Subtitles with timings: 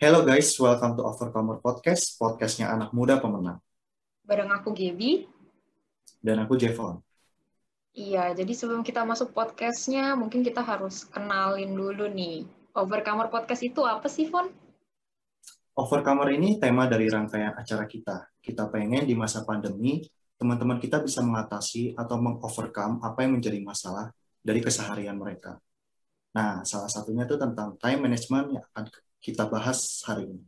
[0.00, 3.60] Hello guys, welcome to Overcomer Podcast, podcastnya anak muda pemenang.
[4.24, 5.28] Bareng aku Gaby.
[6.24, 7.04] Dan aku Jevon.
[7.92, 12.48] Iya, jadi sebelum kita masuk podcastnya, mungkin kita harus kenalin dulu nih.
[12.72, 14.48] Overcomer Podcast itu apa sih, Fon?
[15.76, 18.24] Overcomer ini tema dari rangkaian acara kita.
[18.40, 20.00] Kita pengen di masa pandemi,
[20.40, 24.08] teman-teman kita bisa mengatasi atau mengovercome apa yang menjadi masalah
[24.40, 25.60] dari keseharian mereka.
[26.32, 28.88] Nah, salah satunya itu tentang time management yang akan
[29.20, 30.42] kita bahas hari ini.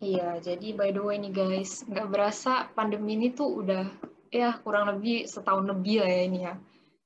[0.00, 3.84] Iya, jadi by the way nih guys, nggak berasa pandemi ini tuh udah
[4.32, 6.54] ya kurang lebih setahun lebih lah ya ini ya.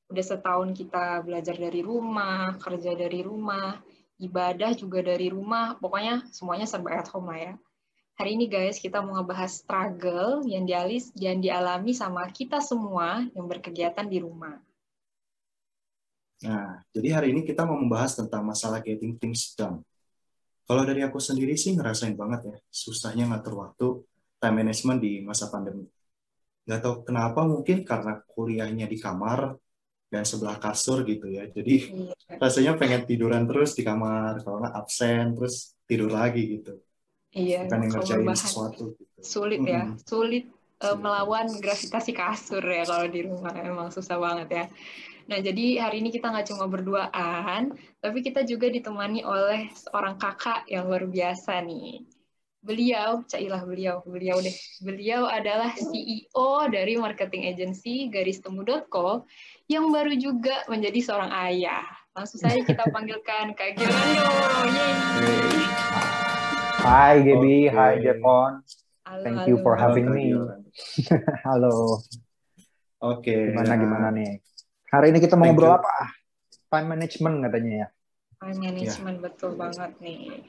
[0.07, 3.83] Udah setahun kita belajar dari rumah, kerja dari rumah,
[4.23, 7.55] ibadah juga dari rumah, pokoknya semuanya serba at home lah ya.
[8.15, 13.51] Hari ini guys, kita mau ngebahas struggle yang dialis, yang dialami sama kita semua yang
[13.51, 14.55] berkegiatan di rumah.
[16.47, 19.83] Nah, jadi hari ini kita mau membahas tentang masalah getting things done
[20.65, 23.87] kalau dari aku sendiri sih ngerasain banget ya, susahnya ngatur waktu,
[24.41, 25.85] time management di masa pandemi.
[26.65, 29.61] Nggak tahu kenapa, mungkin karena kuliahnya di kamar
[30.09, 31.45] dan sebelah kasur gitu ya.
[31.53, 32.39] Jadi iya.
[32.41, 36.81] rasanya pengen tiduran terus di kamar, kalau nggak absen, terus tidur lagi gitu.
[37.35, 38.97] Iya, Bukan ngerjain sesuatu.
[38.97, 39.21] Gitu.
[39.21, 40.49] Sulit ya, sulit
[40.85, 44.65] uh, melawan gravitasi kasur ya kalau di rumah, emang susah banget ya.
[45.25, 47.73] Nah, jadi hari ini kita nggak cuma berduaan,
[48.05, 52.05] tapi kita juga ditemani oleh seorang kakak yang luar biasa nih.
[52.65, 54.53] Beliau, cailah beliau, beliau deh.
[54.85, 59.25] Beliau adalah CEO dari marketing agency garistemu.co
[59.69, 61.85] yang baru juga menjadi seorang ayah.
[62.17, 64.29] Langsung saja kita panggilkan Kak Gilando.
[66.85, 67.73] Hai Gaby, okay.
[67.73, 68.61] hai Jepon.
[69.25, 70.33] Thank you for having me.
[71.47, 72.03] halo.
[72.99, 73.31] Oke.
[73.31, 73.81] Okay, gimana ya.
[73.81, 74.33] gimana nih?
[74.91, 75.79] Hari ini kita mau Thank ngobrol you.
[75.79, 75.95] apa?
[76.71, 77.89] Time management katanya ya.
[78.43, 79.25] Time management yeah.
[79.31, 80.43] betul banget nih.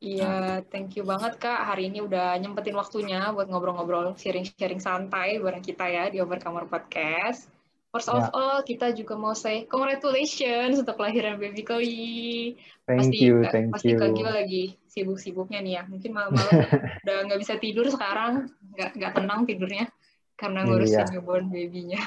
[0.00, 1.60] Iya, thank you banget Kak.
[1.60, 7.52] Hari ini udah nyempetin waktunya buat ngobrol-ngobrol, sharing-sharing santai bareng kita ya di Overcomer Podcast.
[7.92, 8.32] First of yeah.
[8.32, 12.56] all, kita juga mau say congratulations untuk kelahiran baby Kali.
[12.88, 14.00] Thank pasti, you, thank pasti you.
[14.00, 15.82] Pasti lagi sibuk-sibuknya nih ya.
[15.86, 16.50] Mungkin malam-malam
[17.06, 19.86] udah nggak bisa tidur sekarang, nggak nggak tenang tidurnya
[20.34, 21.10] karena ngurusin yeah.
[21.14, 22.02] newborn baby-nya.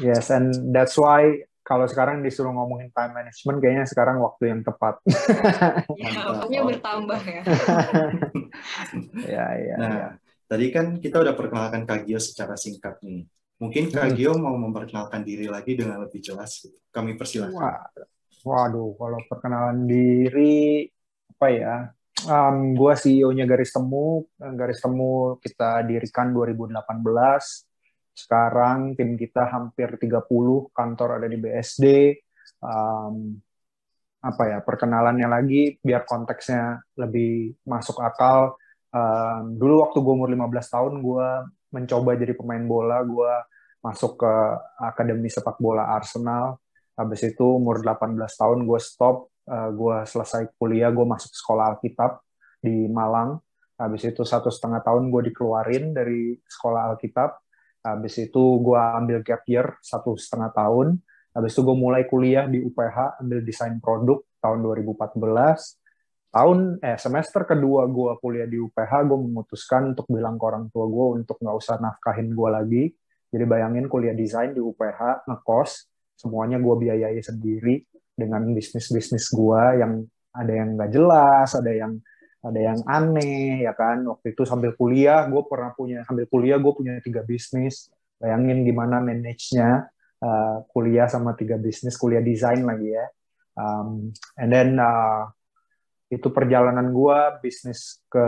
[0.00, 5.00] Yes, and that's why kalau sekarang disuruh ngomongin time management, kayaknya sekarang waktu yang tepat.
[6.00, 7.42] ya, waktunya bertambah ya.
[9.34, 9.76] ya, ya.
[9.80, 10.08] Nah, ya.
[10.44, 13.24] tadi kan kita udah perkenalkan Kak Gio secara singkat nih.
[13.56, 14.14] Mungkin Kak hmm.
[14.14, 16.68] Gio mau memperkenalkan diri lagi dengan lebih jelas.
[16.92, 17.96] Kami persilahkan.
[18.44, 20.84] Waduh, kalau perkenalan diri,
[21.34, 21.74] apa ya?
[22.24, 24.24] Um, gue CEO-nya Garis Temu.
[24.38, 26.78] Garis Temu kita dirikan 2018
[28.14, 30.30] sekarang tim kita hampir 30
[30.70, 31.84] kantor ada di BSD.
[32.62, 33.42] Um,
[34.24, 38.56] apa ya perkenalannya lagi biar konteksnya lebih masuk akal.
[38.94, 41.28] Um, dulu waktu gue umur 15 tahun gue
[41.74, 43.32] mencoba jadi pemain bola, gue
[43.82, 44.34] masuk ke
[44.80, 46.62] akademi sepak bola Arsenal.
[46.94, 52.20] Habis itu umur 18 tahun gue stop, uh, gue selesai kuliah, gue masuk sekolah Alkitab
[52.60, 53.40] di Malang.
[53.74, 57.44] Habis itu satu setengah tahun gue dikeluarin dari sekolah Alkitab
[57.84, 61.04] Habis itu gue ambil gap year satu setengah tahun.
[61.36, 65.20] Habis itu gue mulai kuliah di UPH, ambil desain produk tahun 2014.
[66.32, 70.88] Tahun eh semester kedua gue kuliah di UPH, gue memutuskan untuk bilang ke orang tua
[70.88, 72.84] gue untuk nggak usah nafkahin gue lagi.
[73.28, 75.70] Jadi bayangin kuliah desain di UPH, ngekos,
[76.16, 77.84] semuanya gue biayai sendiri
[78.14, 81.92] dengan bisnis-bisnis gue yang ada yang nggak jelas, ada yang
[82.44, 84.02] ada yang aneh ya kan?
[84.04, 87.90] Waktu itu sambil kuliah gue pernah punya sambil kuliah gue punya tiga bisnis.
[88.18, 89.90] Bayangin gimana manage-nya
[90.22, 93.06] uh, kuliah sama tiga bisnis kuliah desain lagi ya.
[93.54, 95.30] Um, and then uh,
[96.10, 98.26] itu perjalanan gue bisnis ke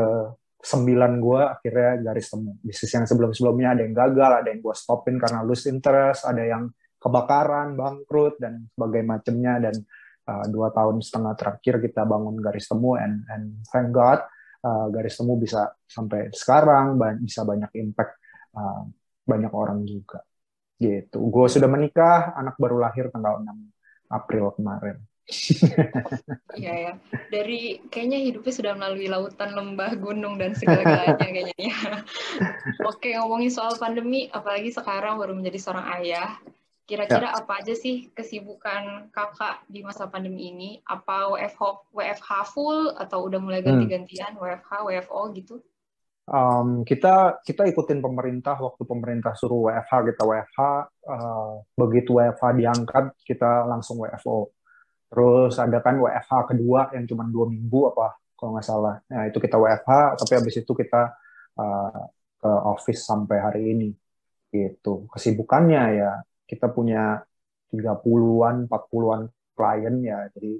[0.62, 2.58] sembilan gue akhirnya garis temu.
[2.64, 6.42] Bisnis yang sebelum sebelumnya ada yang gagal ada yang gue stopin karena lose interest ada
[6.42, 6.66] yang
[6.98, 9.76] kebakaran bangkrut dan sebagainya macamnya dan
[10.26, 14.24] uh, dua tahun setengah terakhir kita bangun garis temu and and thank God
[14.64, 18.16] uh, garis temu bisa sampai sekarang bisa banyak impact
[18.56, 18.88] uh,
[19.26, 20.22] banyak orang juga
[20.76, 21.18] gitu.
[21.32, 24.96] Gue sudah menikah, anak baru lahir tanggal 6 April kemarin.
[26.56, 26.92] Iya ya.
[27.28, 32.00] Dari kayaknya hidupnya sudah melalui lautan, lembah, gunung dan segala-galanya kayaknya ya.
[32.88, 36.40] Oke, ngomongin soal pandemi, apalagi sekarang baru menjadi seorang ayah.
[36.86, 37.42] Kira-kira ya.
[37.42, 40.70] apa aja sih kesibukan kakak di masa pandemi ini?
[40.86, 43.66] Apa WFH, WFH full atau udah mulai hmm.
[43.66, 44.42] ganti-gantian hmm.
[44.42, 45.54] WFH, WFO gitu?
[46.26, 50.58] Um, kita kita ikutin pemerintah waktu pemerintah suruh WFH kita WFH
[51.06, 54.50] uh, begitu WFH diangkat kita langsung WFO
[55.06, 58.94] Terus ada kan WFH kedua yang cuma dua minggu apa kalau nggak salah.
[59.08, 61.14] Nah itu kita WFH, tapi habis itu kita
[61.56, 62.04] uh,
[62.42, 63.90] ke office sampai hari ini.
[64.50, 65.06] Gitu.
[65.10, 66.12] Kesibukannya ya
[66.46, 67.20] kita punya
[67.70, 69.22] 30-an, 40-an
[69.52, 70.18] klien ya.
[70.32, 70.52] Jadi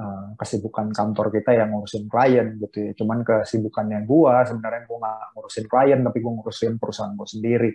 [0.00, 2.92] uh, kesibukan kantor kita yang ngurusin klien gitu ya.
[2.96, 7.72] Cuman kesibukannya gua sebenarnya gua nggak ngurusin klien tapi gua ngurusin perusahaan gua sendiri.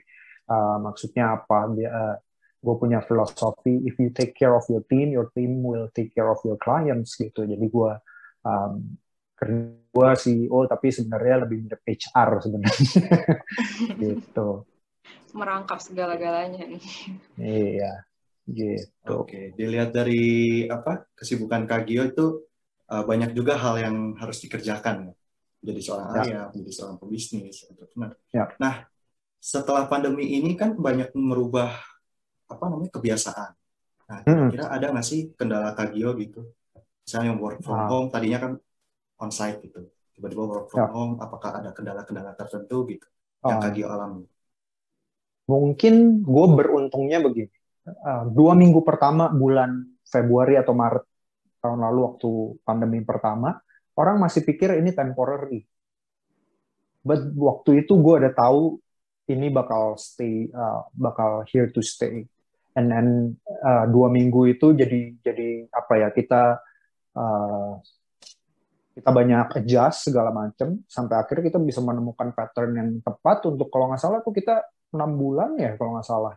[0.49, 1.69] Uh, maksudnya apa?
[1.69, 2.17] Uh,
[2.59, 6.27] gue punya filosofi if you take care of your team your team will take care
[6.27, 7.91] of your clients gitu jadi gue
[8.43, 8.99] um,
[9.89, 12.99] gue CEO tapi sebenarnya lebih mirip HR sebenarnya
[14.03, 14.67] gitu
[15.35, 16.83] merangkap segala-galanya nih
[17.37, 18.03] iya
[18.49, 22.49] gitu oke dilihat dari apa kesibukan Kagio itu
[22.89, 25.13] uh, banyak juga hal yang harus dikerjakan
[25.59, 26.21] jadi seorang ya.
[26.23, 28.49] ayah menjadi seorang pebisnis entrepreneur ya.
[28.57, 28.89] nah
[29.39, 31.71] setelah pandemi ini kan banyak merubah
[32.49, 33.51] apa namanya kebiasaan.
[34.09, 34.51] Nah, hmm.
[34.51, 36.49] kira-kira ada nggak sih kendala Kagio gitu?
[37.05, 37.87] Misalnya yang work from wow.
[37.87, 38.51] home, tadinya kan
[39.21, 39.85] on site gitu.
[40.17, 40.91] Tiba-tiba work from ya.
[40.91, 43.07] home, apakah ada kendala-kendala tertentu gitu
[43.45, 43.49] oh.
[43.53, 44.25] yang Kagio alami?
[45.49, 47.49] Mungkin gue beruntungnya begini.
[47.89, 51.01] Uh, dua minggu pertama bulan Februari atau Maret
[51.57, 52.29] tahun lalu waktu
[52.61, 53.57] pandemi pertama,
[53.97, 55.65] orang masih pikir ini temporary.
[57.01, 58.77] But waktu itu gue udah tahu
[59.33, 62.29] ini bakal stay, uh, bakal here to stay
[62.79, 63.07] and then
[63.65, 66.41] uh, dua minggu itu jadi jadi apa ya kita
[67.17, 67.71] uh,
[68.95, 73.91] kita banyak adjust segala macam sampai akhirnya kita bisa menemukan pattern yang tepat untuk kalau
[73.91, 74.63] nggak salah tuh kita
[74.93, 76.35] enam bulan ya kalau nggak salah.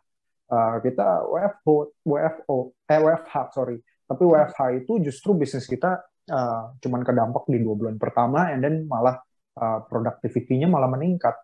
[0.52, 2.56] Uh, kita WFO WFO
[2.88, 3.76] eh WFH sorry.
[4.04, 8.84] Tapi WFH itu justru bisnis kita uh, cuman kedampak di dua bulan pertama and then
[8.84, 9.16] malah
[9.56, 11.34] uh, productivity-nya malah meningkat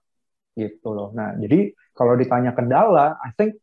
[0.59, 1.15] gitu loh.
[1.15, 3.57] Nah, jadi kalau ditanya kendala, I think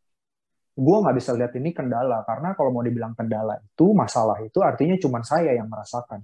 [0.75, 4.99] gue nggak bisa lihat ini kendala karena kalau mau dibilang kendala itu masalah itu artinya
[4.99, 6.19] cuma saya yang merasakan.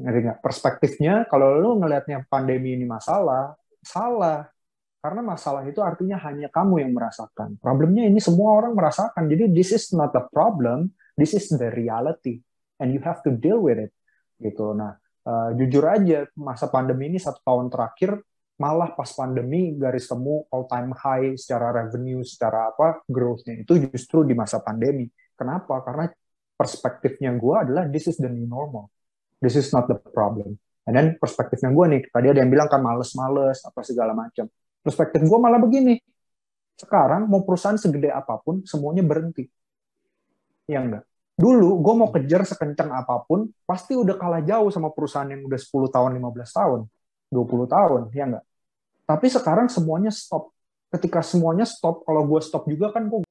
[0.00, 0.38] Ngerti nggak?
[0.40, 3.52] Perspektifnya kalau lu ngelihatnya pandemi ini masalah
[3.84, 4.48] salah
[5.02, 9.74] karena masalah itu artinya hanya kamu yang merasakan problemnya ini semua orang merasakan jadi this
[9.74, 12.38] is not the problem this is the reality
[12.78, 13.92] and you have to deal with it
[14.38, 14.94] gitu nah
[15.26, 18.22] uh, jujur aja masa pandemi ini satu tahun terakhir
[18.62, 24.22] malah pas pandemi garis temu all time high secara revenue, secara apa growth-nya itu justru
[24.22, 25.10] di masa pandemi.
[25.34, 25.82] Kenapa?
[25.82, 26.06] Karena
[26.54, 28.86] perspektifnya gue adalah this is the new normal.
[29.42, 30.54] This is not the problem.
[30.86, 34.46] And then perspektifnya gue nih, tadi ada yang bilang kan males-males, apa segala macam.
[34.82, 35.94] Perspektif gue malah begini,
[36.74, 39.46] sekarang mau perusahaan segede apa pun, semuanya berhenti.
[40.66, 41.06] Ya enggak?
[41.38, 45.58] Dulu gue mau kejar sekencang apa pun, pasti udah kalah jauh sama perusahaan yang udah
[45.58, 46.80] 10 tahun, 15 tahun,
[47.30, 48.44] 20 tahun, ya enggak?
[49.06, 50.50] Tapi sekarang semuanya stop.
[50.92, 53.22] Ketika semuanya stop, kalau gue stop juga kan gue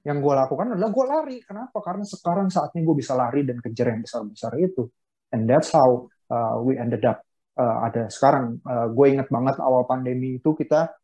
[0.00, 1.38] yang gue lakukan adalah gue lari.
[1.44, 1.80] Kenapa?
[1.84, 4.88] Karena sekarang saatnya gue bisa lari dan kejar yang besar-besar itu.
[5.32, 7.20] And that's how uh, we ended up
[7.60, 8.56] uh, ada sekarang.
[8.64, 10.96] Uh, gue inget banget awal pandemi itu kita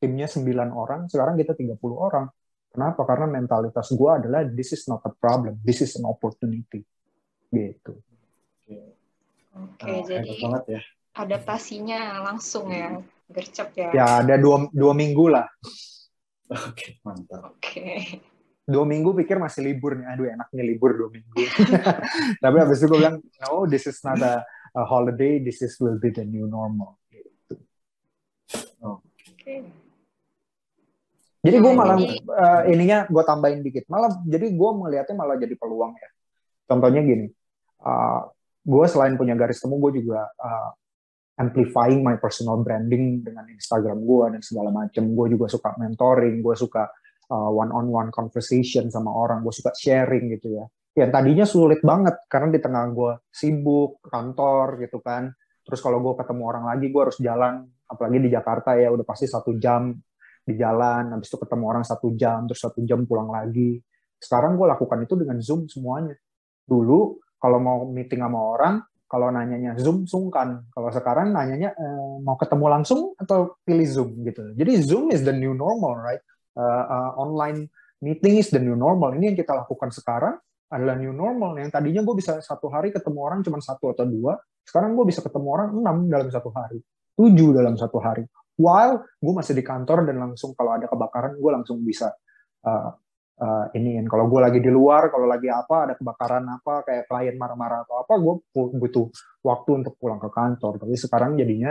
[0.00, 2.32] timnya 9 orang, sekarang kita 30 orang.
[2.72, 3.04] Kenapa?
[3.04, 6.80] Karena mentalitas gue adalah this is not a problem, this is an opportunity.
[7.52, 7.92] Gitu.
[9.58, 10.80] Oke, okay, oh, jadi banget ya
[11.18, 15.46] adaptasinya langsung ya gercep ya ya ada dua dua minggu lah
[16.48, 18.22] oke okay, mantap oke okay.
[18.62, 21.42] dua minggu pikir masih libur nih aduh enaknya libur dua minggu
[22.42, 24.46] tapi habis itu gue bilang no this is not a,
[24.78, 27.58] a holiday this is will be the new normal gitu.
[28.86, 29.66] oke okay.
[31.42, 35.98] jadi gue malah uh, ininya gue tambahin dikit malah jadi gue melihatnya malah jadi peluang
[35.98, 36.08] ya
[36.70, 37.26] contohnya gini
[37.82, 38.22] uh,
[38.62, 40.70] gue selain punya garis temu gue juga uh,
[41.38, 45.06] amplifying my personal branding dengan Instagram gue dan segala macam.
[45.14, 46.90] Gue juga suka mentoring, gue suka
[47.30, 50.66] uh, one-on-one conversation sama orang, gue suka sharing gitu ya.
[50.98, 55.30] Yang tadinya sulit banget karena di tengah gue sibuk, kantor gitu kan.
[55.62, 57.62] Terus kalau gue ketemu orang lagi, gue harus jalan.
[57.86, 59.94] Apalagi di Jakarta ya udah pasti satu jam
[60.42, 63.78] di jalan, habis itu ketemu orang satu jam, terus satu jam pulang lagi.
[64.18, 66.16] Sekarang gue lakukan itu dengan Zoom semuanya.
[66.64, 68.74] Dulu kalau mau meeting sama orang,
[69.06, 70.68] kalau nanyanya Zoom sungkan.
[70.72, 74.52] Kalau sekarang nanyanya eh, mau ketemu langsung atau pilih Zoom gitu.
[74.56, 76.20] Jadi Zoom is the new normal, right?
[76.58, 77.70] Uh, uh, online
[78.02, 79.14] meeting is the new normal.
[79.14, 80.34] Ini yang kita lakukan sekarang
[80.68, 81.56] adalah new normal.
[81.56, 85.24] Yang tadinya gue bisa satu hari ketemu orang cuma satu atau dua, sekarang gue bisa
[85.24, 86.78] ketemu orang enam dalam satu hari,
[87.16, 88.24] tujuh dalam satu hari.
[88.58, 92.10] While gue masih di kantor dan langsung kalau ada kebakaran gue langsung bisa
[92.66, 92.90] uh,
[93.38, 93.64] uh,
[94.10, 98.02] kalau gue lagi di luar kalau lagi apa ada kebakaran apa kayak klien marah-marah atau
[98.02, 99.06] apa gue butuh
[99.46, 100.82] waktu untuk pulang ke kantor.
[100.82, 101.70] Tapi sekarang jadinya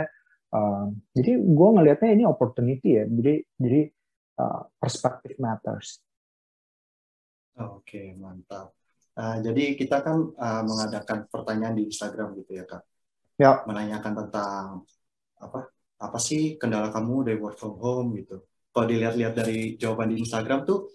[0.56, 3.04] uh, jadi gue ngelihatnya ini opportunity ya.
[3.04, 3.80] Jadi jadi
[4.40, 6.00] uh, perspective matters.
[7.58, 8.77] Oke mantap
[9.18, 12.82] Uh, jadi kita kan uh, mengadakan pertanyaan di Instagram gitu ya kak.
[13.34, 13.66] Ya.
[13.66, 14.86] Menanyakan tentang
[15.42, 18.46] apa apa sih kendala kamu dari work from home gitu.
[18.70, 20.94] Kalau dilihat-lihat dari jawaban di Instagram tuh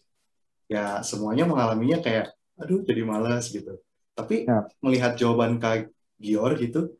[0.72, 3.76] ya semuanya mengalaminya kayak aduh jadi malas gitu.
[4.16, 4.64] Tapi ya.
[4.80, 6.96] melihat jawaban kak Gior gitu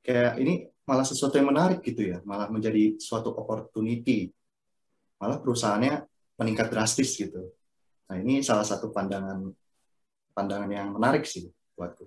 [0.00, 4.32] kayak ini malah sesuatu yang menarik gitu ya, malah menjadi suatu opportunity.
[5.20, 6.02] Malah perusahaannya
[6.40, 7.52] meningkat drastis gitu.
[8.10, 9.52] Nah ini salah satu pandangan
[10.32, 12.04] pandangan yang menarik sih buatku.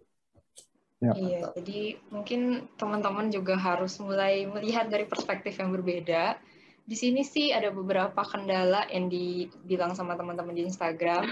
[1.04, 1.12] Ya.
[1.12, 6.40] Iya, jadi mungkin teman-teman juga harus mulai melihat dari perspektif yang berbeda.
[6.86, 11.30] Di sini sih ada beberapa kendala yang dibilang sama teman-teman di Instagram.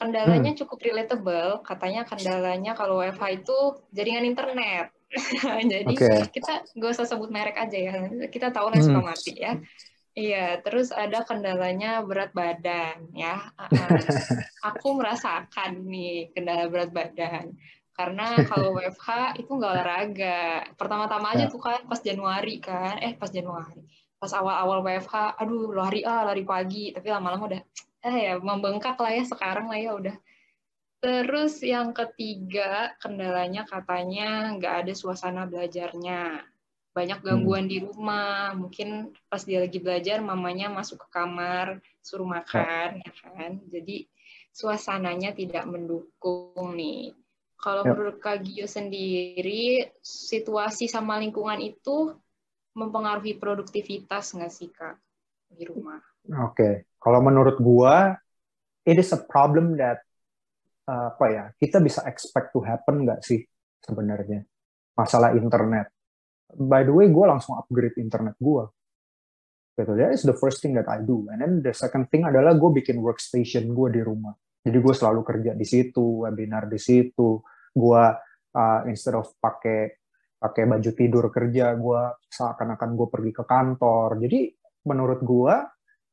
[0.00, 0.60] Kendalanya hmm.
[0.64, 3.58] cukup relatable, katanya kendalanya kalau WiFi itu
[3.94, 4.90] jaringan internet.
[5.72, 6.26] Jadi okay.
[6.34, 7.94] kita gak usah sebut merek aja ya,
[8.26, 8.86] kita tahu lah hmm.
[8.90, 9.54] suka mati ya.
[10.14, 13.50] Iya, terus ada kendalanya berat badan ya.
[14.70, 17.58] Aku merasakan nih kendala berat badan.
[17.98, 20.70] Karena kalau WFH itu nggak olahraga.
[20.78, 21.50] Pertama-tama aja ya.
[21.50, 23.82] tuh kan pas Januari kan, eh pas Januari.
[24.22, 26.94] Pas awal-awal WFH, aduh lari ah, lari pagi.
[26.94, 27.62] Tapi lama-lama udah,
[28.06, 30.16] eh ya membengkak lah ya sekarang lah ya udah.
[31.02, 36.53] Terus yang ketiga kendalanya katanya nggak ada suasana belajarnya
[36.94, 37.26] banyak hmm.
[37.26, 37.72] gangguan hmm.
[37.74, 43.28] di rumah mungkin pas dia lagi belajar mamanya masuk ke kamar suruh makan ya, ya
[43.34, 44.06] kan jadi
[44.54, 47.10] suasananya tidak mendukung nih
[47.58, 47.90] kalau ya.
[47.90, 52.14] menurut Kak Gio sendiri situasi sama lingkungan itu
[52.78, 54.94] mempengaruhi produktivitas nggak sih Kak
[55.50, 55.98] di rumah
[56.30, 56.74] oke okay.
[57.02, 58.14] kalau menurut gua
[58.86, 59.98] it is a problem that
[60.86, 63.42] uh, apa ya kita bisa expect to happen nggak sih
[63.82, 64.46] sebenarnya
[64.94, 65.93] masalah internet
[66.52, 68.64] by the way gue langsung upgrade internet gue
[69.74, 71.26] gitu that is the first thing that I do.
[71.34, 74.30] And then the second thing adalah gue bikin workstation gue di rumah.
[74.62, 77.42] Jadi gue selalu kerja di situ webinar di situ.
[77.74, 78.02] Gue
[78.54, 79.98] uh, instead of pakai
[80.38, 84.22] pakai baju tidur kerja gue seakan-akan gue pergi ke kantor.
[84.22, 84.40] Jadi
[84.86, 85.54] menurut gue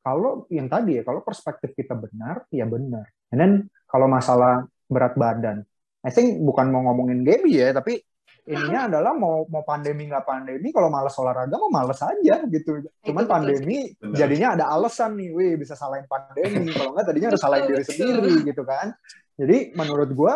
[0.02, 3.06] kalau yang tadi ya kalau perspektif kita benar ya benar.
[3.30, 3.52] And then
[3.86, 5.62] kalau masalah berat badan
[6.02, 8.02] I think bukan mau ngomongin Gaby ya tapi
[8.42, 12.82] ininya adalah mau mau pandemi nggak pandemi kalau malas olahraga mau malas aja gitu.
[13.06, 16.70] Cuman pandemi jadinya ada alasan nih wih bisa salahin pandemi.
[16.76, 18.90] Kalau nggak tadinya harus salahin diri sendiri gitu kan.
[19.38, 20.34] Jadi menurut gue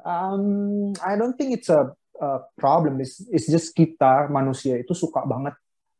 [0.00, 0.44] um,
[1.04, 3.04] I don't think it's a, a problem.
[3.04, 5.52] It's, it's just kita manusia itu suka banget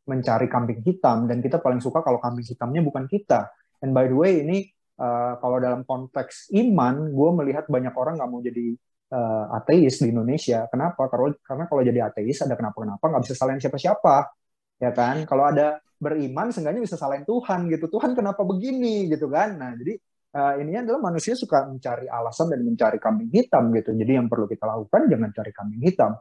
[0.09, 1.28] mencari kambing hitam.
[1.28, 3.52] Dan kita paling suka kalau kambing hitamnya bukan kita.
[3.85, 8.30] And by the way ini uh, kalau dalam konteks iman gue melihat banyak orang nggak
[8.30, 8.73] mau jadi
[9.12, 10.64] uh, ateis di Indonesia.
[10.73, 11.07] Kenapa?
[11.12, 14.33] Karena karena kalau jadi ateis ada kenapa-kenapa nggak bisa salahin siapa-siapa,
[14.81, 15.28] ya kan?
[15.28, 17.87] Kalau ada beriman, seenggaknya bisa salahin Tuhan gitu.
[17.92, 19.54] Tuhan kenapa begini gitu kan?
[19.61, 19.95] Nah jadi
[20.35, 23.92] uh, ini adalah manusia suka mencari alasan dan mencari kambing hitam gitu.
[23.92, 26.12] Jadi yang perlu kita lakukan jangan cari kambing hitam.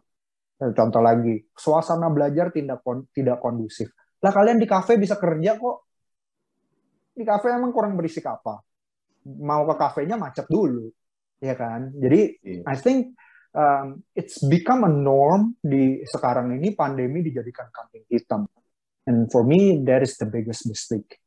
[0.62, 3.89] Eh, contoh lagi, suasana belajar tidak tidak kondusif.
[4.21, 5.89] Lah kalian di kafe bisa kerja kok.
[7.12, 8.62] Di kafe emang kurang berisik apa?
[9.25, 10.89] Mau ke kafenya macet dulu
[11.41, 11.89] ya kan?
[11.98, 12.63] Jadi yeah.
[12.69, 13.17] I think
[13.57, 18.45] um, it's become a norm di sekarang ini pandemi dijadikan kambing hitam.
[19.10, 21.17] And for me that is the biggest mistake.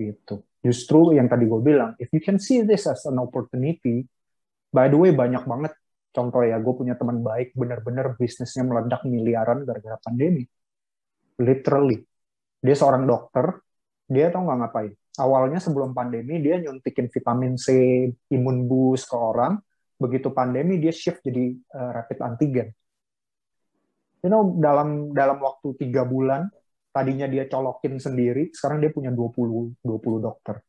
[0.00, 0.40] Gitu.
[0.64, 4.02] Justru yang tadi gue bilang, if you can see this as an opportunity,
[4.72, 5.72] by the way banyak banget
[6.10, 10.42] contoh ya, gue punya teman baik benar-benar bisnisnya meledak miliaran gara-gara pandemi.
[11.38, 12.00] Literally.
[12.64, 13.62] Dia seorang dokter,
[14.08, 14.92] dia tau nggak ngapain?
[15.20, 17.66] Awalnya sebelum pandemi dia nyuntikin vitamin C,
[18.32, 19.58] imun boost ke orang.
[19.96, 22.68] Begitu pandemi dia shift jadi uh, rapid antigen.
[24.20, 26.48] You know, dalam dalam waktu tiga bulan,
[26.92, 30.60] tadinya dia colokin sendiri, sekarang dia punya 20 20 dokter.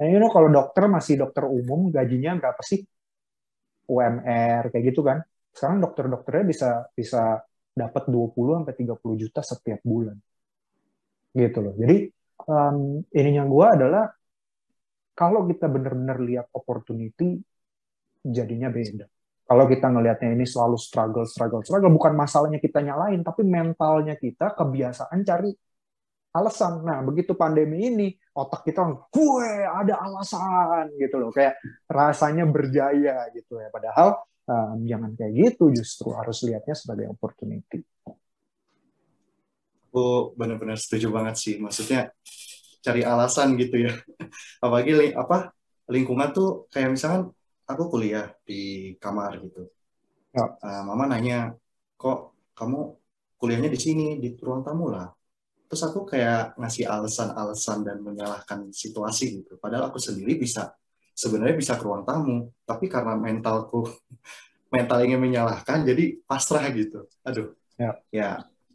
[0.00, 2.80] Nah, you know, kalau dokter masih dokter umum, gajinya berapa sih?
[3.90, 5.20] UMR kayak gitu kan.
[5.50, 7.42] Sekarang dokter-dokternya bisa bisa
[7.74, 10.16] dapat 20 sampai 30 juta setiap bulan.
[11.34, 11.74] Gitu loh.
[11.74, 14.04] Jadi um, ininya gue adalah
[15.16, 17.36] kalau kita benar-benar lihat opportunity
[18.24, 19.04] jadinya beda.
[19.50, 24.54] Kalau kita ngelihatnya ini selalu struggle, struggle, struggle, bukan masalahnya kita nyalain, tapi mentalnya kita
[24.54, 25.50] kebiasaan cari
[26.30, 26.86] alasan.
[26.86, 31.58] Nah, begitu pandemi ini, otak kita, gue ada alasan gitu loh, kayak
[31.90, 33.66] rasanya berjaya gitu ya.
[33.74, 37.82] Padahal um, jangan kayak gitu, justru harus lihatnya sebagai opportunity
[39.90, 41.54] aku benar-benar setuju banget sih.
[41.58, 42.14] Maksudnya
[42.78, 43.92] cari alasan gitu ya.
[44.64, 45.50] Apalagi apa
[45.90, 47.34] lingkungan tuh kayak misalkan
[47.66, 49.66] aku kuliah di kamar gitu.
[50.30, 50.46] Ya.
[50.62, 51.58] Uh, mama nanya,
[51.98, 52.94] kok kamu
[53.34, 55.10] kuliahnya di sini di ruang tamu lah.
[55.66, 59.58] Terus aku kayak ngasih alasan-alasan dan menyalahkan situasi gitu.
[59.58, 60.74] Padahal aku sendiri bisa
[61.14, 63.86] sebenarnya bisa ke ruang tamu, tapi karena mentalku
[64.74, 67.06] mental ingin menyalahkan, jadi pasrah gitu.
[67.26, 68.30] Aduh, ya, ya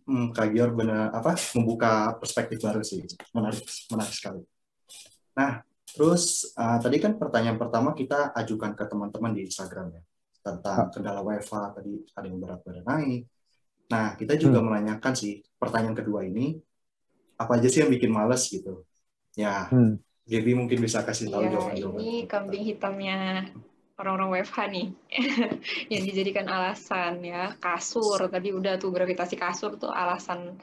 [0.06, 4.42] hmm, Kak Gior benar apa membuka perspektif baru sih, menarik, menarik sekali.
[5.36, 10.02] Nah, terus uh, tadi kan pertanyaan pertama kita ajukan ke teman-teman di Instagram ya
[10.46, 13.22] tentang kendala WFH tadi ada yang berat badan naik.
[13.90, 14.66] Nah, kita juga hmm.
[14.70, 16.58] menanyakan sih pertanyaan kedua ini
[17.36, 18.86] apa aja sih yang bikin males gitu.
[19.36, 20.00] Ya, hmm.
[20.26, 22.00] Gaby mungkin bisa kasih tahu ya, jawaban-jawaban.
[22.02, 23.18] Ini kambing hitamnya
[23.96, 24.88] orang-orang WFH nih
[25.94, 28.28] yang dijadikan alasan ya kasur.
[28.28, 30.60] Tadi udah tuh gravitasi kasur tuh alasan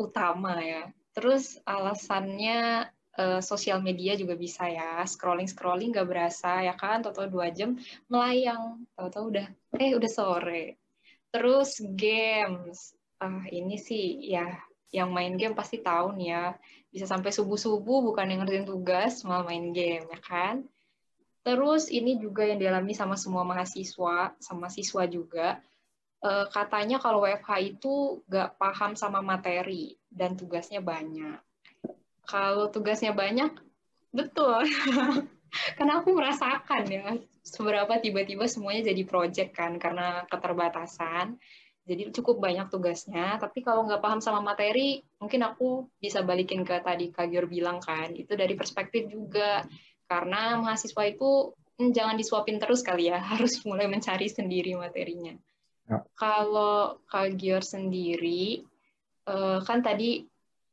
[0.00, 0.88] utama ya.
[1.14, 2.88] Terus alasannya
[3.20, 5.04] uh, sosial media juga bisa ya.
[5.04, 7.04] Scrolling scrolling gak berasa ya kan?
[7.04, 7.76] Tahu dua jam
[8.08, 8.88] melayang.
[8.96, 10.80] Tahu-tahu udah eh udah sore.
[11.28, 12.96] Terus games.
[13.20, 14.48] Ah uh, ini sih ya
[14.94, 16.44] yang main game pasti tahu nih ya.
[16.88, 20.64] Bisa sampai subuh-subuh bukan yang ngerjain tugas malah main game ya kan
[21.44, 25.60] terus ini juga yang dialami sama semua mahasiswa sama siswa juga.
[26.24, 31.36] E, katanya kalau WFH itu gak paham sama materi dan tugasnya banyak.
[32.24, 33.52] Kalau tugasnya banyak
[34.10, 34.64] betul.
[35.76, 41.38] Karena aku merasakan ya seberapa tiba-tiba semuanya jadi project kan karena keterbatasan.
[41.84, 43.36] Jadi cukup banyak tugasnya.
[43.36, 47.78] Tapi kalau nggak paham sama materi mungkin aku bisa balikin ke tadi Kak Gior bilang
[47.78, 49.62] kan itu dari perspektif juga
[50.14, 51.50] karena mahasiswa itu
[51.82, 55.34] hmm, jangan disuapin terus kali ya harus mulai mencari sendiri materinya
[55.90, 55.98] ya.
[56.14, 58.62] kalau Kak Gior sendiri
[59.26, 60.22] eh, kan tadi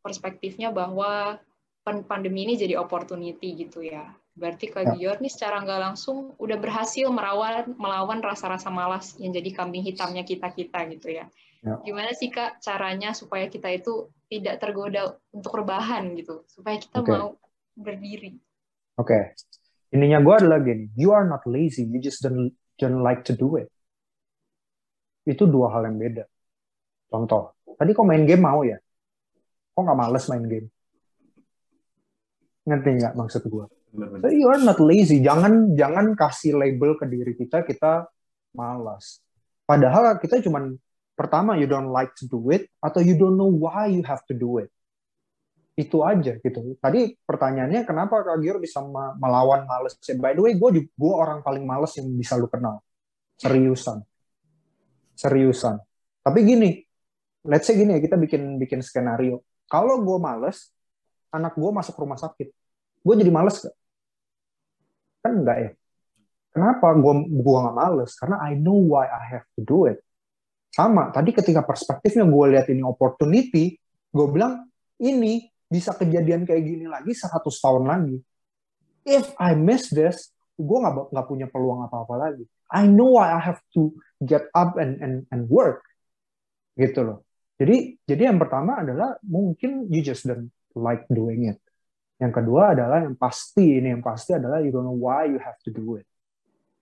[0.06, 1.42] perspektifnya bahwa
[1.82, 4.92] pandemi ini jadi opportunity gitu ya Berarti Kak ya.
[4.96, 10.24] Gior nih secara nggak langsung udah berhasil merawan melawan rasa-rasa malas yang jadi kambing hitamnya
[10.24, 11.28] kita-kita gitu ya.
[11.60, 11.76] ya.
[11.84, 17.12] Gimana sih Kak caranya supaya kita itu tidak tergoda untuk rebahan gitu, supaya kita okay.
[17.12, 17.36] mau
[17.76, 18.40] berdiri.
[19.02, 19.10] Oke.
[19.10, 19.24] Okay.
[19.92, 23.60] Ininya gue adalah gini, you are not lazy, you just don't, don't like to do
[23.60, 23.68] it.
[25.28, 26.24] Itu dua hal yang beda.
[27.12, 28.80] Contoh, tadi kok main game mau ya?
[29.76, 30.68] Kok nggak males main game?
[32.64, 33.66] Ngerti nggak maksud gue?
[34.24, 35.20] So you are not lazy.
[35.20, 38.08] Jangan jangan kasih label ke diri kita kita
[38.56, 39.20] malas.
[39.68, 40.80] Padahal kita cuman
[41.20, 44.36] pertama you don't like to do it atau you don't know why you have to
[44.36, 44.72] do it.
[45.76, 46.76] Itu aja gitu.
[46.78, 48.84] Tadi pertanyaannya kenapa Kak Gior bisa
[49.18, 49.96] melawan males?
[50.20, 52.84] By the way, gue gue orang paling males yang bisa lu kenal.
[53.40, 54.04] Seriusan.
[55.16, 55.80] Seriusan.
[56.22, 56.70] Tapi gini,
[57.48, 59.42] let's say gini ya, kita bikin bikin skenario.
[59.72, 60.70] Kalau gue males,
[61.32, 62.52] anak gue masuk rumah sakit.
[63.02, 63.76] Gue jadi males gak?
[65.26, 65.72] Kan enggak ya.
[66.52, 68.12] Kenapa gue gua nggak males?
[68.20, 70.04] Karena I know why I have to do it.
[70.72, 73.76] Sama, tadi ketika perspektifnya gue lihat ini opportunity,
[74.12, 74.68] gue bilang
[75.00, 78.18] ini bisa kejadian kayak gini lagi 100 tahun lagi.
[79.08, 82.44] If I miss this, gue nggak nggak punya peluang apa-apa lagi.
[82.68, 85.88] I know I have to get up and and and work,
[86.76, 87.20] gitu loh.
[87.56, 91.60] Jadi jadi yang pertama adalah mungkin you just don't like doing it.
[92.22, 95.58] Yang kedua adalah yang pasti ini yang pasti adalah you don't know why you have
[95.66, 96.06] to do it.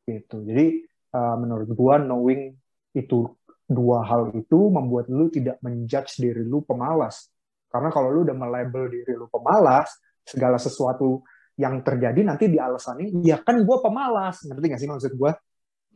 [0.04, 0.44] Gitu.
[0.44, 0.84] Jadi
[1.16, 2.58] uh, menurut gua knowing
[2.92, 3.32] itu
[3.70, 7.30] dua hal itu membuat lu tidak menjudge diri lu pemalas.
[7.70, 9.94] Karena kalau lu udah melabel diri lu pemalas,
[10.26, 11.22] segala sesuatu
[11.56, 15.32] yang terjadi nanti di alasannya, ya kan gue pemalas, ngerti gak sih maksud gue?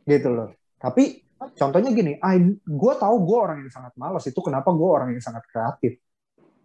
[0.06, 0.54] Gitu loh.
[0.78, 1.24] Tapi
[1.58, 2.20] contohnya gini,
[2.62, 5.98] gue tahu gue orang yang sangat malas, itu kenapa gue orang yang sangat kreatif.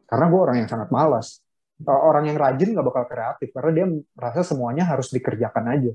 [0.06, 1.42] Karena gue orang yang sangat malas
[1.88, 5.92] orang yang rajin nggak bakal kreatif karena dia merasa semuanya harus dikerjakan aja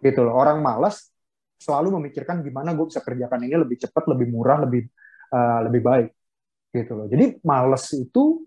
[0.00, 1.12] gitu loh orang malas
[1.60, 4.88] selalu memikirkan gimana gue bisa kerjakan ini lebih cepat lebih murah lebih
[5.28, 6.08] uh, lebih baik
[6.70, 7.06] gitu loh.
[7.10, 8.46] Jadi malas itu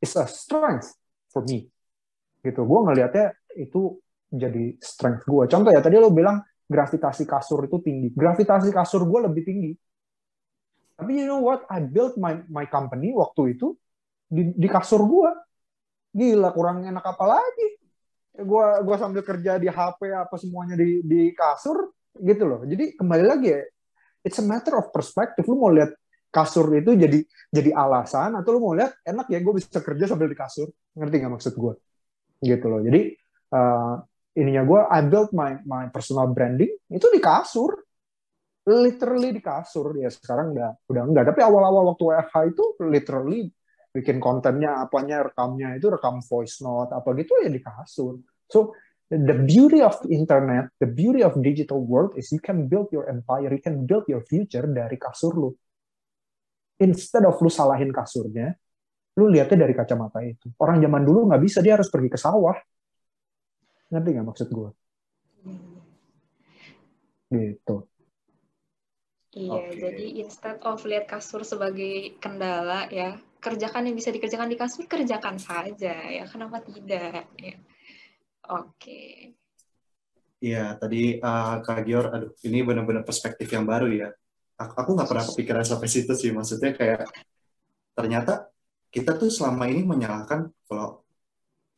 [0.00, 0.96] is a strength
[1.28, 1.68] for me.
[2.42, 2.60] Gitu.
[2.64, 4.00] Gue ngelihatnya itu
[4.32, 8.08] jadi strength gue contoh ya tadi lo bilang gravitasi kasur itu tinggi.
[8.16, 9.72] Gravitasi kasur gue lebih tinggi.
[10.96, 11.68] Tapi you know what?
[11.68, 13.76] I built my my company waktu itu
[14.32, 15.30] di, di kasur gue
[16.12, 17.68] gila kurang enak apa lagi?
[18.32, 22.64] Gue gua sambil kerja di HP apa semuanya di di kasur gitu loh.
[22.64, 23.60] Jadi kembali lagi ya
[24.24, 25.44] it's a matter of perspective.
[25.44, 25.92] Lu mau lihat
[26.32, 27.20] kasur itu jadi
[27.52, 30.72] jadi alasan atau lu mau lihat enak ya gue bisa kerja sambil di kasur.
[30.96, 31.74] Ngerti nggak maksud gue
[32.40, 32.80] gitu loh.
[32.80, 33.00] Jadi
[33.52, 34.00] uh,
[34.40, 37.76] ininya gue I built my my personal branding itu di kasur.
[38.64, 39.92] Literally di kasur.
[40.00, 43.40] Ya sekarang udah udah enggak tapi awal-awal waktu WFH itu literally
[43.92, 48.16] bikin kontennya apanya rekamnya itu rekam voice note apa gitu ya di kasur.
[48.48, 48.72] So
[49.12, 53.52] the beauty of internet the beauty of digital world is you can build your empire
[53.52, 55.52] you can build your future dari kasur lu
[56.82, 58.52] instead of lu salahin kasurnya
[59.16, 62.56] lu lihatnya dari kacamata itu orang zaman dulu nggak bisa dia harus pergi ke sawah
[63.92, 64.70] ngerti nggak maksud gue
[67.32, 67.76] Gitu.
[69.32, 69.80] Iya, okay.
[69.80, 75.40] jadi instead of lihat kasur sebagai kendala ya, kerjakan yang bisa dikerjakan di kasur, kerjakan
[75.40, 76.28] saja ya.
[76.28, 77.32] Kenapa tidak?
[77.40, 77.56] Ya.
[78.52, 78.76] Oke.
[78.76, 79.12] Okay.
[80.42, 84.08] Iya, tadi uh, Kak Gior, aduh, ini benar-benar perspektif yang baru ya.
[84.76, 86.30] Aku, nggak pernah kepikiran sampai situ sih.
[86.30, 87.08] Maksudnya kayak
[87.96, 88.48] ternyata
[88.92, 91.02] kita tuh selama ini menyalahkan kalau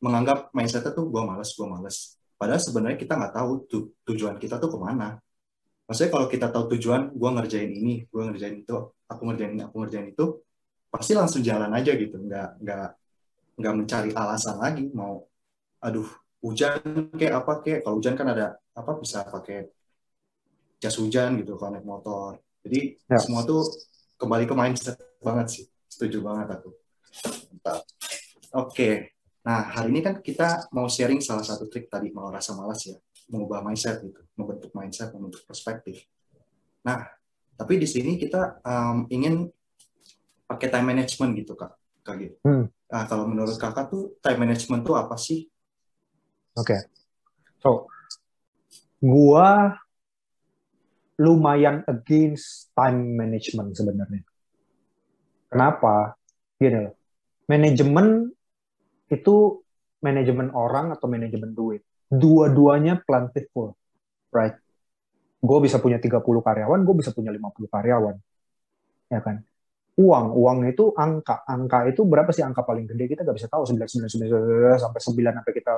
[0.03, 1.97] menganggap mindsetnya tuh gue males, gue males.
[2.35, 5.17] Padahal sebenarnya kita nggak tahu tu, tujuan kita tuh ke mana.
[5.87, 9.75] Maksudnya kalau kita tahu tujuan gue ngerjain ini gue ngerjain itu aku ngerjain ini aku
[9.85, 10.25] ngerjain itu
[10.89, 12.17] pasti langsung jalan aja gitu.
[12.19, 12.87] Nggak nggak
[13.61, 14.89] nggak mencari alasan lagi.
[14.91, 15.23] Mau
[15.79, 16.09] aduh
[16.43, 16.81] hujan
[17.15, 17.79] kayak apa kayak?
[17.85, 18.45] Kalau hujan kan ada
[18.75, 19.71] apa bisa pakai
[20.81, 23.21] jas hujan gitu kalau naik motor jadi ya.
[23.21, 23.63] semua tuh
[24.17, 26.69] kembali ke mindset banget sih setuju banget aku
[28.57, 28.89] oke
[29.45, 32.97] nah hari ini kan kita mau sharing salah satu trik tadi mau rasa malas ya
[33.29, 36.05] mengubah mindset gitu, membentuk mindset, membentuk perspektif.
[36.85, 37.09] Nah,
[37.57, 39.49] tapi di sini kita um, ingin
[40.45, 41.73] pakai time management gitu kak,
[42.05, 42.37] kak gitu.
[42.45, 42.69] Hmm.
[42.69, 45.49] Nah, kalau menurut kakak tuh time management tuh apa sih?
[46.55, 46.81] Oke, okay.
[47.59, 47.89] so
[49.03, 49.75] gua
[51.21, 54.23] lumayan against time management sebenarnya.
[55.47, 56.19] Kenapa?
[56.59, 56.95] Gini loh,
[57.47, 58.31] manajemen
[59.11, 59.61] itu
[60.03, 63.73] manajemen orang atau manajemen duit dua-duanya plentiful,
[64.29, 64.55] right?
[65.41, 68.15] Gue bisa punya 30 karyawan, gue bisa punya 50 karyawan.
[69.09, 69.45] Ya kan?
[69.95, 71.45] Uang, uang itu angka.
[71.45, 73.05] Angka itu berapa sih angka paling gede?
[73.15, 75.73] Kita nggak bisa tahu, 9, 9, 9, sampai 9 sampai kita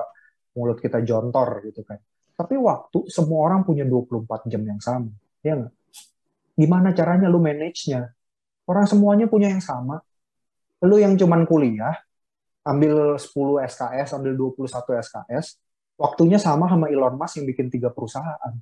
[0.58, 2.00] mulut kita jontor gitu kan.
[2.38, 5.10] Tapi waktu, semua orang punya 24 jam yang sama.
[5.46, 5.74] Ya nggak?
[6.58, 8.10] Gimana caranya lu manage-nya?
[8.66, 10.02] Orang semuanya punya yang sama.
[10.82, 11.96] Lu yang cuman kuliah,
[12.66, 15.62] ambil 10 SKS, ambil 21 SKS,
[15.96, 18.54] waktunya sama sama Elon Musk yang bikin tiga perusahaan.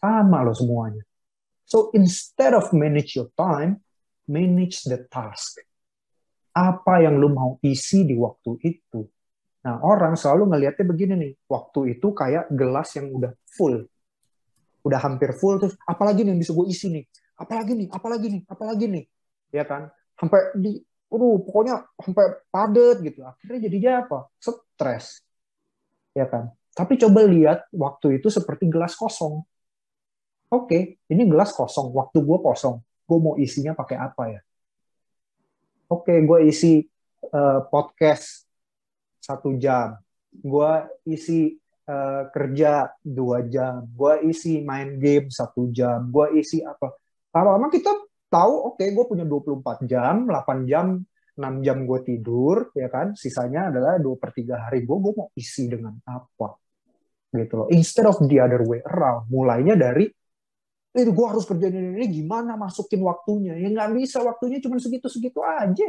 [0.00, 1.04] Sama loh semuanya.
[1.64, 3.80] So instead of manage your time,
[4.28, 5.60] manage the task.
[6.52, 9.04] Apa yang lu mau isi di waktu itu.
[9.64, 13.88] Nah, orang selalu ngelihatnya begini nih, waktu itu kayak gelas yang udah full.
[14.84, 17.04] Udah hampir full, terus apalagi nih yang bisa gue isi nih?
[17.40, 19.04] Apalagi nih, apalagi nih, apalagi nih.
[19.50, 19.88] Ya kan?
[20.14, 23.24] Sampai di, aduh, pokoknya sampai padet gitu.
[23.24, 24.18] Akhirnya jadinya apa?
[24.38, 25.24] Stres
[26.14, 26.54] ya kan?
[26.74, 29.42] Tapi coba lihat waktu itu seperti gelas kosong.
[30.50, 32.78] Oke, ini gelas kosong, waktu gue kosong.
[33.04, 34.40] Gue mau isinya pakai apa ya?
[35.90, 36.86] Oke, gue isi
[37.30, 38.46] uh, podcast
[39.18, 39.98] satu jam.
[40.30, 43.84] Gue isi uh, kerja dua jam.
[43.92, 46.08] Gue isi main game satu jam.
[46.08, 46.92] Gue isi apa?
[47.34, 47.90] Lama-lama kita
[48.30, 51.02] tahu, oke, okay, gue punya 24 jam, 8 jam
[51.34, 55.28] 6 jam gue tidur, ya kan, sisanya adalah 2 per 3 hari gue, gue mau
[55.34, 56.54] isi dengan apa?
[57.34, 57.66] Gitu loh.
[57.74, 60.06] Instead of the other way around, mulainya dari,
[60.94, 63.58] eh, gue harus kerjain ini, ini, gimana masukin waktunya?
[63.58, 65.88] Ya nggak bisa, waktunya cuma segitu-segitu aja.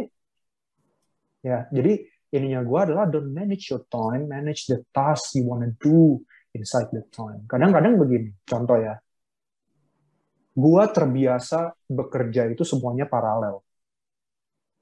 [1.46, 6.20] Ya, jadi ininya gue adalah don't manage your time, manage the task you wanna do
[6.52, 7.48] inside the time.
[7.48, 9.00] Kadang-kadang begini, contoh ya,
[10.56, 13.66] gue terbiasa bekerja itu semuanya paralel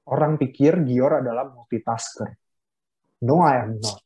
[0.08, 2.28] orang pikir Gior adalah multitasker.
[3.24, 4.00] No, I am not.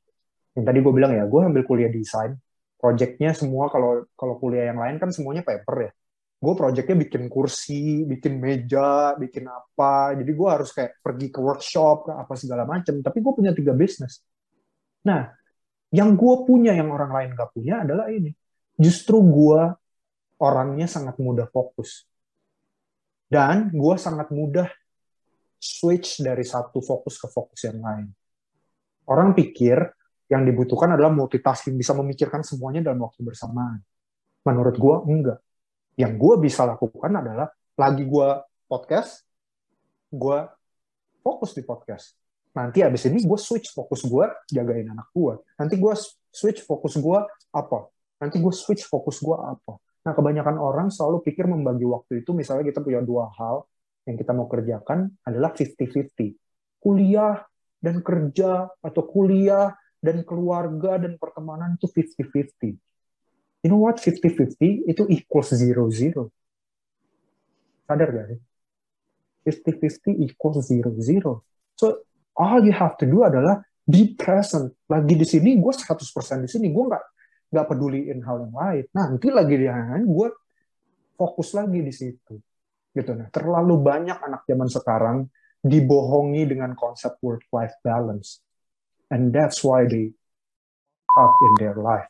[0.55, 2.39] Yang tadi gue bilang ya, gue ambil kuliah desain,
[2.79, 5.93] projectnya semua kalau kalau kuliah yang lain kan semuanya paper ya.
[6.39, 10.15] Gue projectnya bikin kursi, bikin meja, bikin apa.
[10.15, 13.03] Jadi gue harus kayak pergi ke workshop, ke apa segala macam.
[13.03, 14.23] Tapi gue punya tiga bisnis.
[15.03, 15.27] Nah,
[15.91, 18.31] yang gue punya yang orang lain gak punya adalah ini.
[18.79, 19.63] Justru gue
[20.39, 22.07] orangnya sangat mudah fokus.
[23.27, 24.71] Dan gue sangat mudah
[25.59, 28.07] switch dari satu fokus ke fokus yang lain.
[29.11, 29.75] Orang pikir
[30.31, 33.83] yang dibutuhkan adalah multitasking, bisa memikirkan semuanya dalam waktu bersamaan.
[34.47, 35.39] Menurut gue, enggak.
[35.99, 38.29] Yang gue bisa lakukan adalah, lagi gue
[38.71, 39.27] podcast,
[40.15, 40.39] gue
[41.27, 42.15] fokus di podcast.
[42.55, 45.43] Nanti abis ini gue switch fokus gue, jagain anak gue.
[45.59, 45.95] Nanti gue
[46.31, 47.19] switch fokus gue
[47.51, 47.79] apa?
[48.23, 49.79] Nanti gue switch fokus gue apa?
[50.07, 53.67] Nah, kebanyakan orang selalu pikir membagi waktu itu, misalnya kita punya dua hal,
[54.09, 56.33] yang kita mau kerjakan adalah 50-50.
[56.81, 57.45] Kuliah
[57.83, 62.88] dan kerja atau kuliah dan keluarga dan pertemanan itu 50-50.
[63.69, 64.01] You know what?
[64.01, 65.77] 50-50 itu equals 0-0.
[67.85, 68.41] Sadar gak sih?
[69.45, 70.89] 50-50 equals 0-0.
[71.77, 74.73] So, all you have to do adalah be present.
[74.89, 76.01] Lagi di sini, gue 100%
[76.45, 76.73] di sini.
[76.73, 77.05] Gue nggak
[77.49, 78.85] nggak peduliin hal yang lain.
[78.97, 80.29] Nanti lagi di lain, gue
[81.19, 82.39] fokus lagi di situ
[82.95, 85.19] gitu nah terlalu banyak anak zaman sekarang
[85.59, 88.41] dibohongi dengan konsep work life balance
[89.11, 90.15] and that's why they
[91.19, 92.07] up in their life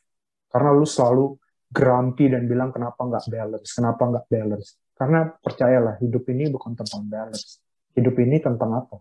[0.49, 1.37] Karena lu selalu
[1.69, 4.69] grumpy dan bilang kenapa nggak balance, kenapa nggak balance.
[4.99, 7.63] Karena percayalah, hidup ini bukan tentang balance.
[7.95, 8.99] Hidup ini tentang apa?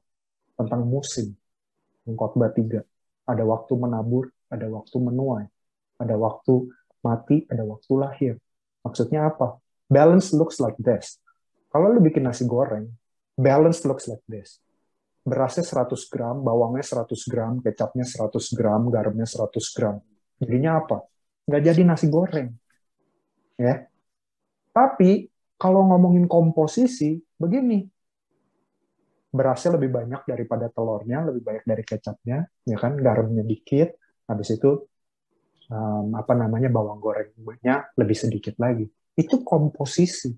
[0.54, 1.34] Tentang musim.
[2.06, 2.86] Khotbah tiga.
[3.28, 5.46] Ada waktu menabur, ada waktu menuai.
[5.98, 6.70] Ada waktu
[7.02, 8.34] mati, ada waktu lahir.
[8.86, 9.58] Maksudnya apa?
[9.90, 11.18] Balance looks like this.
[11.72, 12.88] Kalau lu bikin nasi goreng,
[13.36, 14.62] balance looks like this.
[15.28, 20.00] Berasnya 100 gram, bawangnya 100 gram, kecapnya 100 gram, garamnya 100 gram.
[20.40, 21.04] Jadinya apa?
[21.48, 22.52] Nggak jadi nasi goreng.
[23.58, 23.88] Ya.
[24.76, 27.88] Tapi kalau ngomongin komposisi, begini.
[29.34, 32.96] Berasnya lebih banyak daripada telurnya, lebih banyak dari kecapnya, ya kan?
[33.00, 33.98] Garamnya dikit,
[34.30, 34.86] habis itu
[35.72, 38.88] um, apa namanya bawang gorengnya lebih sedikit lagi.
[39.18, 40.32] Itu komposisi.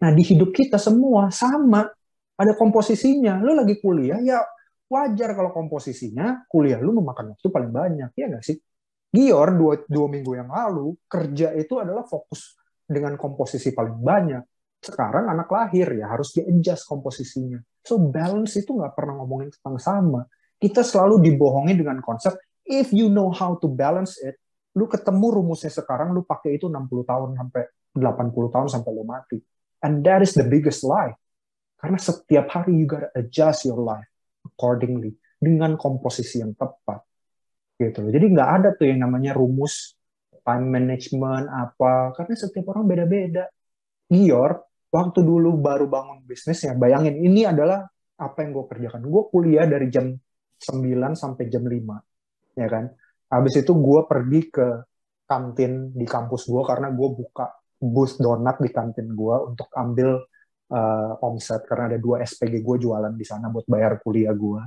[0.00, 1.88] Nah di hidup kita semua sama,
[2.36, 3.40] ada komposisinya.
[3.40, 4.40] Lu lagi kuliah ya
[4.90, 8.56] wajar kalau komposisinya kuliah lu memakan waktu paling banyak, ya nggak sih?
[9.10, 12.54] Gior dua, dua minggu yang lalu kerja itu adalah fokus
[12.86, 14.42] dengan komposisi paling banyak.
[14.80, 17.58] Sekarang anak lahir ya harus di-adjust komposisinya.
[17.82, 20.24] So balance itu nggak pernah ngomongin tentang sama.
[20.60, 22.38] Kita selalu dibohongi dengan konsep
[22.70, 24.38] if you know how to balance it,
[24.78, 27.62] lu ketemu rumusnya sekarang, lu pakai itu 60 tahun sampai
[27.98, 29.38] 80 tahun sampai lu mati.
[29.82, 31.14] And that is the biggest lie.
[31.80, 34.06] Karena setiap hari you gotta adjust your life
[34.44, 36.89] accordingly dengan komposisi yang tepat.
[37.80, 38.00] Gitu.
[38.12, 39.96] Jadi nggak ada tuh yang namanya rumus
[40.44, 43.48] time management apa karena setiap orang beda-beda.
[44.12, 44.60] Gior
[44.92, 47.88] waktu dulu baru bangun bisnisnya, bayangin ini adalah
[48.20, 49.00] apa yang gue kerjakan.
[49.08, 52.60] Gue kuliah dari jam 9 sampai jam 5.
[52.60, 52.92] Ya kan?
[53.32, 54.68] Habis itu gue pergi ke
[55.24, 57.46] kantin di kampus gue karena gue buka
[57.80, 60.20] booth donat di kantin gue untuk ambil
[60.74, 64.60] uh, omset karena ada dua SPG gue jualan di sana buat bayar kuliah gue.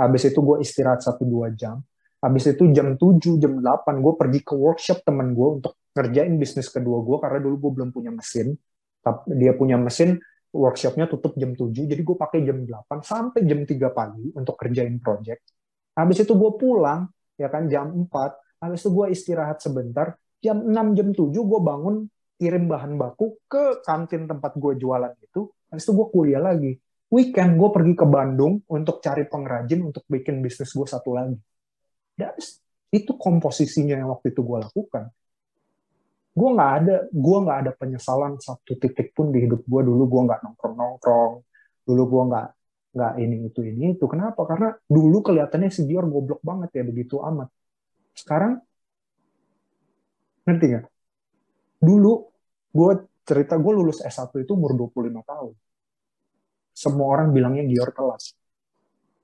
[0.00, 1.78] Habis itu gue istirahat satu dua jam.
[2.20, 6.68] Habis itu jam 7, jam 8 gue pergi ke workshop temen gue untuk ngerjain bisnis
[6.72, 8.56] kedua gue karena dulu gue belum punya mesin.
[9.30, 10.18] Dia punya mesin,
[10.50, 14.98] workshopnya tutup jam 7, jadi gue pakai jam 8 sampai jam 3 pagi untuk kerjain
[14.98, 15.46] project.
[15.94, 18.10] Habis itu gue pulang, ya kan jam 4
[18.60, 23.84] habis itu gue istirahat sebentar jam 6 jam 7 gue bangun kirim bahan baku ke
[23.84, 26.76] kantin tempat gue jualan itu habis itu gue kuliah lagi
[27.12, 31.36] weekend gue pergi ke Bandung untuk cari pengrajin untuk bikin bisnis gue satu lagi
[32.16, 35.12] That's, itu komposisinya yang waktu itu gue lakukan.
[36.36, 40.22] Gue nggak ada gue nggak ada penyesalan satu titik pun di hidup gue dulu gue
[40.28, 41.32] nggak nongkrong nongkrong
[41.88, 42.48] dulu gue nggak
[42.96, 44.04] nggak ini itu ini itu.
[44.08, 44.44] Kenapa?
[44.44, 47.48] Karena dulu kelihatannya si Dior goblok banget ya begitu amat.
[48.16, 48.60] Sekarang
[50.44, 50.86] ngerti nggak?
[51.80, 52.12] Dulu
[52.72, 52.92] gue
[53.26, 55.52] cerita gue lulus S1 itu umur 25 tahun.
[56.76, 58.20] Semua orang bilangnya Dior telat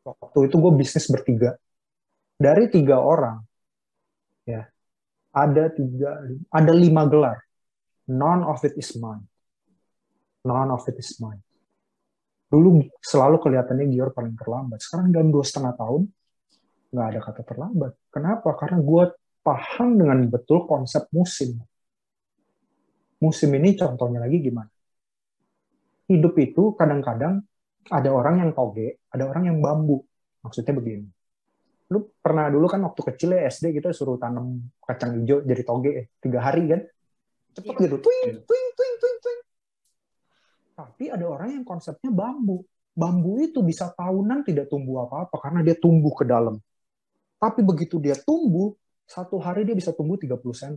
[0.02, 1.54] waktu itu gue bisnis bertiga
[2.42, 3.38] dari tiga orang
[4.42, 4.66] ya
[5.30, 6.18] ada tiga
[6.50, 7.38] ada lima gelar
[8.10, 9.22] none of it is mine
[10.42, 11.38] none of it is mine
[12.52, 14.84] Dulu selalu kelihatannya Gior paling terlambat.
[14.84, 16.04] Sekarang dalam dua setengah tahun,
[16.92, 17.92] nggak ada kata terlambat.
[18.12, 18.52] Kenapa?
[18.60, 19.04] Karena gue
[19.40, 21.56] paham dengan betul konsep musim.
[23.24, 24.68] Musim ini contohnya lagi gimana?
[26.12, 27.40] Hidup itu kadang-kadang
[27.88, 30.04] ada orang yang toge, ada orang yang bambu.
[30.44, 31.08] Maksudnya begini.
[31.92, 35.90] Lu pernah dulu kan waktu kecil ya SD gitu suruh tanam kacang hijau jadi toge
[35.92, 36.80] eh, tiga hari kan?
[37.52, 37.96] Cepet gitu.
[38.00, 39.40] Twing, twing, twing, twing, twing.
[40.72, 42.64] Tapi ada orang yang konsepnya bambu.
[42.96, 46.56] Bambu itu bisa tahunan tidak tumbuh apa-apa karena dia tumbuh ke dalam.
[47.36, 48.72] Tapi begitu dia tumbuh,
[49.04, 50.74] satu hari dia bisa tumbuh 30 cm.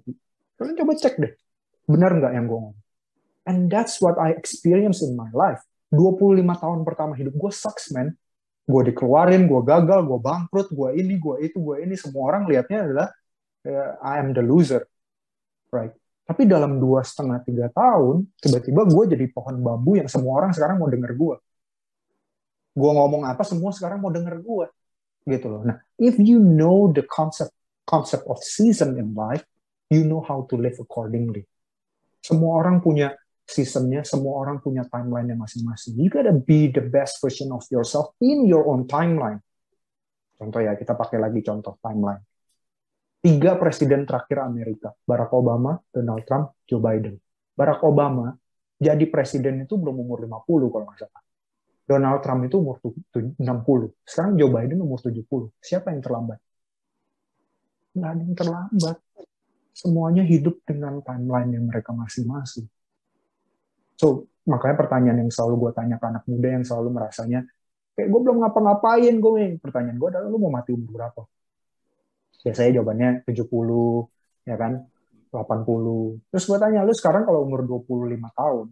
[0.59, 1.33] Kalian coba cek deh.
[1.87, 2.85] Benar nggak yang gue ngomong?
[3.45, 5.61] And that's what I experience in my life.
[5.93, 8.17] 25 tahun pertama hidup gue sucks, man.
[8.65, 11.93] Gue dikeluarin, gue gagal, gue bangkrut, gue ini, gue itu, gue ini.
[11.93, 13.07] Semua orang lihatnya adalah
[13.69, 14.89] uh, I am the loser.
[15.69, 15.93] Right?
[16.25, 20.81] Tapi dalam dua setengah tiga tahun, tiba-tiba gue jadi pohon bambu yang semua orang sekarang
[20.81, 21.35] mau denger gue.
[22.73, 24.65] Gue ngomong apa, semua sekarang mau denger gue.
[25.29, 25.61] Gitu loh.
[25.61, 27.53] Nah, if you know the concept
[27.85, 29.45] concept of season in life,
[29.93, 31.45] you know how to live accordingly.
[32.25, 33.13] Semua orang punya
[33.45, 35.95] seasonnya, semua orang punya timeline-nya masing-masing.
[36.01, 39.39] You gotta be the best version of yourself in your own timeline.
[40.35, 42.25] Contoh ya, kita pakai lagi contoh timeline
[43.25, 47.17] tiga presiden terakhir Amerika, Barack Obama, Donald Trump, Joe Biden.
[47.57, 48.37] Barack Obama
[48.77, 51.23] jadi presiden itu belum umur 50 kalau nggak salah.
[51.89, 53.41] Donald Trump itu umur 60.
[54.05, 55.25] Sekarang Joe Biden umur 70.
[55.57, 56.37] Siapa yang terlambat?
[57.97, 58.97] Nggak ada yang terlambat.
[59.73, 62.69] Semuanya hidup dengan timeline yang mereka masing-masing.
[63.95, 67.39] So, makanya pertanyaan yang selalu gue tanya ke anak muda yang selalu merasanya,
[67.95, 69.43] kayak gue belum ngapa-ngapain gue.
[69.63, 71.23] Pertanyaan gue adalah, lu mau mati umur berapa?
[72.45, 74.05] biasanya jawabannya 70
[74.45, 74.85] ya kan
[75.33, 76.21] 80.
[76.29, 78.65] Terus gue tanya, lu sekarang kalau umur 25 tahun,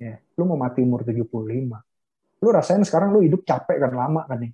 [0.00, 1.78] ya, lu mau mati umur 75.
[2.40, 4.50] Lu rasain sekarang lu hidup capek kan lama kan nih.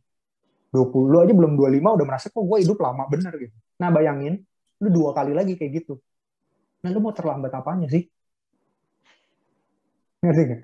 [0.75, 3.57] 20, lu aja belum 25 udah merasa kok gue hidup lama bener gitu.
[3.79, 4.43] Nah bayangin,
[4.83, 5.95] lu dua kali lagi kayak gitu.
[6.85, 8.05] Nah lu mau terlambat apanya sih?
[10.25, 10.63] Ngerti gak?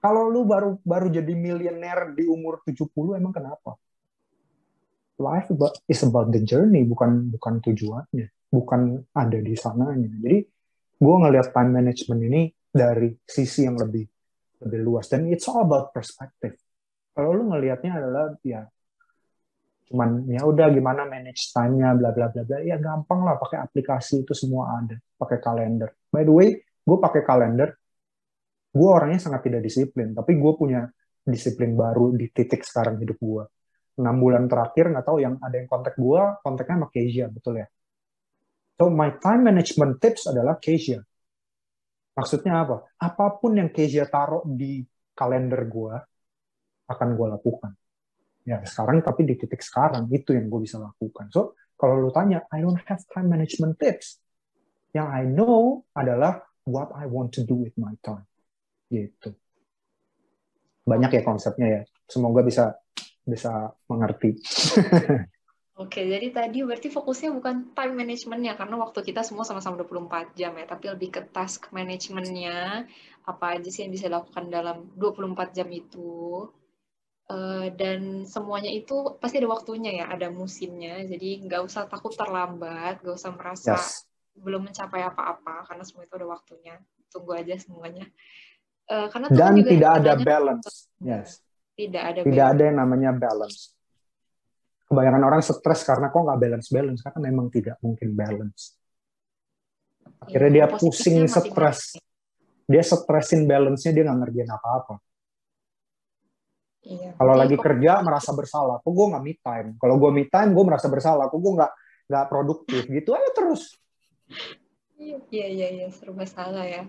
[0.00, 3.76] Kalau lu baru baru jadi miliuner di umur 70 emang kenapa?
[5.20, 5.52] Life
[5.84, 10.10] is about the journey, bukan bukan tujuannya bukan ada di sananya.
[10.10, 10.38] Jadi
[11.00, 14.04] gue ngelihat time management ini dari sisi yang lebih
[14.60, 16.58] lebih luas dan it's all about perspective.
[17.16, 18.66] Kalau lu ngelihatnya adalah ya
[19.90, 24.22] cuman ya udah gimana manage time-nya bla bla bla bla ya gampang lah pakai aplikasi
[24.22, 27.74] itu semua ada pakai kalender by the way gue pakai kalender
[28.70, 30.86] gue orangnya sangat tidak disiplin tapi gue punya
[31.26, 33.44] disiplin baru di titik sekarang hidup gue
[34.00, 37.68] enam bulan terakhir nggak tahu yang ada yang kontak gue kontaknya sama Kezia betul ya
[38.80, 41.04] So my time management tips adalah Kezia.
[42.16, 42.88] Maksudnya apa?
[42.96, 44.80] Apa pun yang Kezia taruh di
[45.12, 45.92] kalender gue,
[46.88, 47.76] akan gue lakukan.
[48.48, 51.28] Ya sekarang tapi di titik sekarang itu yang gue bisa lakukan.
[51.28, 54.16] So kalau lu tanya, I don't have time management tips.
[54.96, 58.24] Yang I know adalah what I want to do with my time.
[58.90, 59.30] Gitu.
[60.84, 61.82] Banyak ya konsepnya ya.
[62.10, 62.74] Semoga bisa
[63.24, 64.36] bisa mengerti.
[65.80, 70.52] Oke, jadi tadi berarti fokusnya bukan time managementnya karena waktu kita semua sama-sama 24 jam
[70.52, 72.84] ya, tapi lebih ke task managementnya,
[73.24, 76.52] apa aja sih yang bisa dilakukan dalam 24 jam itu.
[77.30, 83.00] Uh, dan semuanya itu pasti ada waktunya ya, ada musimnya, jadi nggak usah takut terlambat,
[83.00, 84.04] nggak usah merasa yes.
[84.36, 86.76] belum mencapai apa-apa, karena semua itu ada waktunya.
[87.08, 88.04] Tunggu aja semuanya.
[88.90, 90.90] Uh, karena dan tidak ada balance.
[90.98, 91.38] Yes.
[91.78, 92.54] Tidak ada tidak balance.
[92.58, 93.60] ada yang namanya balance
[94.90, 98.74] kebanyakan orang stres karena kok nggak balance balance karena memang tidak mungkin balance
[100.26, 101.94] akhirnya dia pusing stres
[102.66, 104.98] dia stresin balance-nya dia nggak ngerjain apa-apa
[106.80, 107.12] Iya.
[107.12, 109.68] Kalau lagi kerja merasa bersalah, kok gue nggak me time.
[109.76, 111.72] Kalau gue me time, gue merasa bersalah, kok gue nggak
[112.08, 112.88] nggak produktif.
[112.88, 113.76] Gitu aja terus.
[115.00, 116.84] Iya iya iya serba salah ya.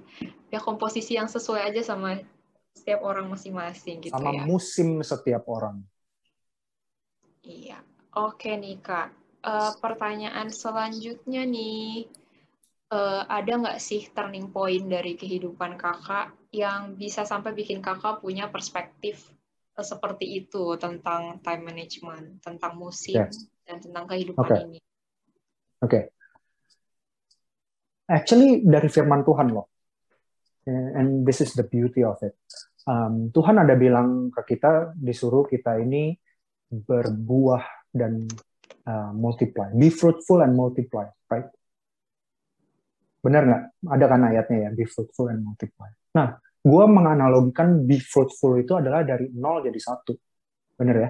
[0.52, 2.20] Ya komposisi yang sesuai aja sama
[2.76, 4.44] setiap orang masing-masing gitu sama ya.
[4.44, 5.80] Sama musim setiap orang.
[7.48, 7.80] Iya.
[8.12, 9.16] Oke nih Kak,
[9.48, 12.12] uh, pertanyaan selanjutnya nih,
[12.92, 18.52] uh, ada nggak sih turning point dari kehidupan kakak yang bisa sampai bikin kakak punya
[18.52, 19.32] perspektif
[19.80, 23.48] uh, seperti itu tentang time management, tentang musim, yes.
[23.64, 24.60] dan tentang kehidupan okay.
[24.68, 24.80] ini?
[25.80, 25.88] Oke.
[25.88, 26.04] Okay.
[28.12, 29.72] Actually dari firman Tuhan loh.
[30.68, 32.36] And this is the beauty of it.
[32.86, 36.14] Um, Tuhan ada bilang ke kita, disuruh kita ini
[36.70, 38.28] berbuah dan
[38.86, 39.72] uh, multiply.
[39.74, 41.50] Be fruitful and multiply, right?
[43.22, 43.64] Benar nggak?
[43.86, 45.90] Ada kan ayatnya ya, be fruitful and multiply.
[46.18, 50.14] Nah, gue menganalogikan be fruitful itu adalah dari nol jadi satu.
[50.78, 51.10] Benar ya?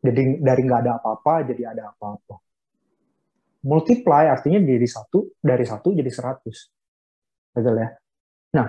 [0.00, 2.49] Jadi dari nggak ada apa-apa jadi ada apa-apa.
[3.60, 6.72] Multiply artinya dari satu, dari satu jadi seratus.
[7.52, 7.88] Betul ya?
[8.56, 8.66] Nah,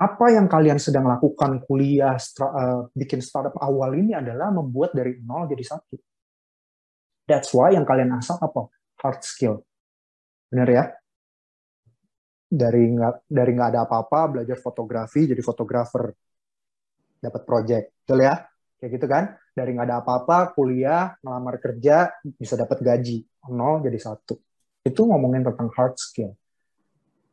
[0.00, 5.50] apa yang kalian sedang lakukan kuliah, uh, bikin startup awal ini adalah membuat dari nol
[5.50, 5.98] jadi satu
[7.30, 8.66] That's why yang kalian asal apa?
[9.06, 9.62] Hard skill.
[10.50, 10.84] Benar ya?
[12.50, 16.10] Dari nggak dari nggak ada apa-apa belajar fotografi jadi fotografer
[17.22, 18.34] dapat project, betul ya?
[18.80, 19.24] Kayak gitu kan?
[19.52, 23.20] Dari nggak ada apa-apa kuliah ngelamar kerja bisa dapat gaji
[23.52, 24.40] nol jadi satu.
[24.80, 26.32] Itu ngomongin tentang hard skill.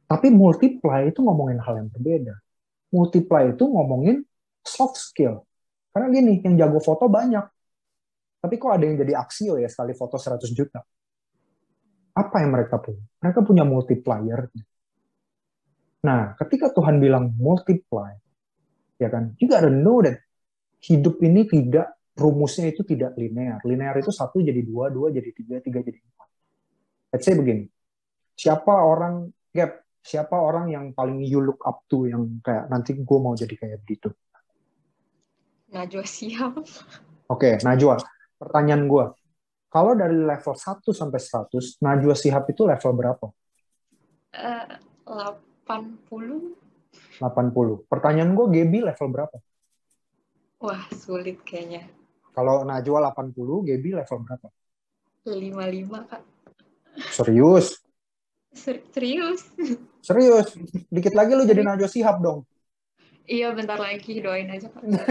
[0.07, 2.35] Tapi multiply itu ngomongin hal yang berbeda.
[2.91, 4.23] Multiply itu ngomongin
[4.63, 5.43] soft skill.
[5.91, 7.43] Karena gini, yang jago foto banyak,
[8.37, 10.79] tapi kok ada yang jadi aksio ya sekali foto 100 juta?
[12.15, 13.03] Apa yang mereka punya?
[13.23, 14.47] Mereka punya multiplier.
[16.05, 18.13] Nah, ketika Tuhan bilang multiply,
[19.01, 20.21] ya kan, you gotta know that
[20.83, 23.61] hidup ini tidak rumusnya itu tidak linear.
[23.61, 26.29] Linear itu satu jadi dua, dua jadi tiga, tiga jadi empat.
[27.13, 27.69] Let's say begini,
[28.33, 33.19] siapa orang gap, siapa orang yang paling you look up to yang kayak nanti gue
[33.21, 34.09] mau jadi kayak begitu?
[35.71, 36.57] Najwa siap.
[37.27, 38.01] Oke, okay, Najwa
[38.37, 39.05] pertanyaan gue,
[39.67, 43.27] kalau dari level 1 sampai 100, Najwa Sihab itu level berapa?
[44.31, 46.55] Uh, 80.
[47.19, 47.91] 80.
[47.91, 49.37] Pertanyaan gue, Gebi level berapa?
[50.57, 51.85] Wah, sulit kayaknya.
[52.33, 54.47] Kalau Najwa 80, Gebi level berapa?
[55.25, 56.21] 55, Kak.
[57.13, 57.77] Serius?
[58.57, 59.41] Serius.
[60.07, 60.57] Serius.
[60.89, 62.41] Dikit lagi lu jadi Najwa Sihab dong.
[63.29, 64.17] Iya, bentar lagi.
[64.17, 64.81] Doain aja, Kak.
[64.87, 65.01] Oke,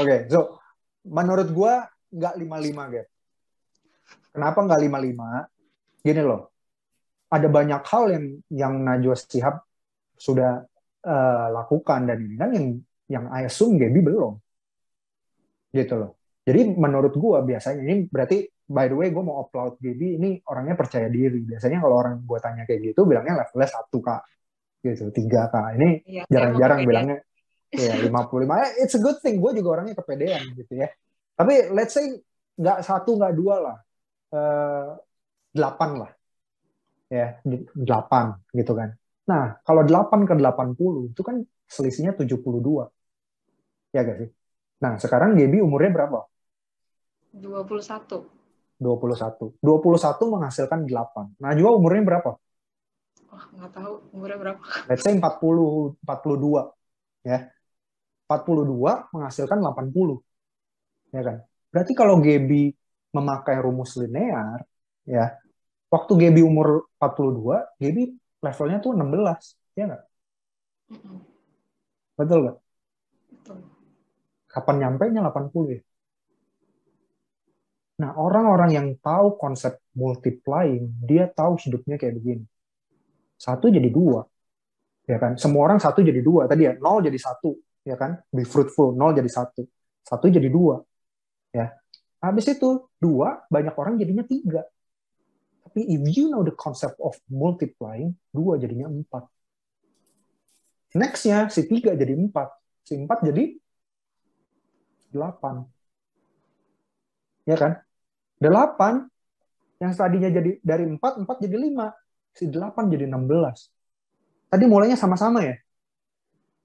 [0.00, 0.56] okay, so
[1.04, 1.74] menurut gue
[2.16, 3.10] nggak lima lima gitu.
[4.32, 5.28] Kenapa nggak lima lima?
[6.00, 6.48] Gini loh,
[7.28, 9.60] ada banyak hal yang yang Najwa Shihab
[10.16, 10.64] sudah
[11.04, 12.66] uh, lakukan dan ini kan yang
[13.12, 14.40] yang I assume Gaby belum.
[15.68, 16.16] Gitu loh.
[16.42, 20.74] Jadi menurut gue biasanya ini berarti by the way gue mau upload Gaby ini orangnya
[20.80, 21.44] percaya diri.
[21.44, 24.22] Biasanya kalau orang gue tanya kayak gitu bilangnya levelnya satu kak.
[24.80, 25.76] Gitu tiga kak.
[25.76, 27.18] Ini iya, jarang-jarang ya, bilangnya.
[27.72, 28.64] ya lima puluh lima.
[28.64, 30.88] Eh, it's a good thing gue juga orangnya kepedean gitu ya.
[31.36, 32.10] Tapi let's say
[32.56, 33.76] nggak satu nggak dua lah.
[34.32, 34.88] Uh,
[35.52, 36.10] delapan lah.
[37.12, 37.36] Ya
[37.76, 38.96] delapan gitu kan.
[39.28, 42.84] Nah kalau delapan ke delapan puluh itu kan selisihnya tujuh puluh dua
[43.92, 44.30] ya gak sih
[44.82, 46.26] nah sekarang Gaby umurnya berapa
[47.32, 48.42] dua puluh satu
[48.82, 49.62] 21.
[49.62, 51.38] 21 menghasilkan 8.
[51.38, 52.30] Najwa umurnya berapa?
[53.30, 54.60] Wah, nggak tahu umurnya berapa.
[54.90, 55.22] Let's say 40,
[56.02, 56.74] 42.
[57.22, 57.48] Ya.
[58.26, 60.18] 42 menghasilkan 80.
[61.14, 61.36] Ya kan?
[61.70, 62.74] Berarti kalau Gaby
[63.12, 64.64] memakai rumus linear,
[65.04, 65.36] ya,
[65.92, 68.02] waktu Gaby umur 42, Gaby
[68.42, 69.56] levelnya tuh 16.
[69.78, 70.02] Ya nggak?
[70.92, 71.18] Mm -mm.
[72.16, 72.58] Betul nggak?
[73.32, 73.58] Betul.
[74.52, 75.80] Kapan nyampe nya 80 ya?
[78.02, 82.44] Nah, orang-orang yang tahu konsep multiplying, dia tahu hidupnya kayak begini.
[83.38, 84.26] Satu jadi dua.
[85.08, 85.38] Ya kan?
[85.40, 86.50] Semua orang satu jadi dua.
[86.50, 87.56] Tadi ya, nol jadi satu.
[87.86, 88.20] Ya kan?
[88.28, 88.92] Be fruitful.
[88.92, 89.64] Nol jadi satu.
[90.02, 90.82] Satu jadi dua.
[91.54, 91.72] Ya.
[92.22, 94.62] Habis itu, dua, banyak orang jadinya tiga.
[95.66, 99.26] Tapi if you know the concept of multiplying, dua jadinya empat.
[100.92, 102.50] Nextnya, si tiga jadi empat.
[102.82, 103.56] Si empat jadi
[105.12, 105.68] delapan.
[107.44, 107.78] Ya kan?
[108.40, 109.06] 8
[109.78, 111.92] yang tadinya jadi dari 4, 4 jadi 5.
[112.32, 113.68] Si 8 jadi 16.
[114.48, 115.54] Tadi mulainya sama-sama ya.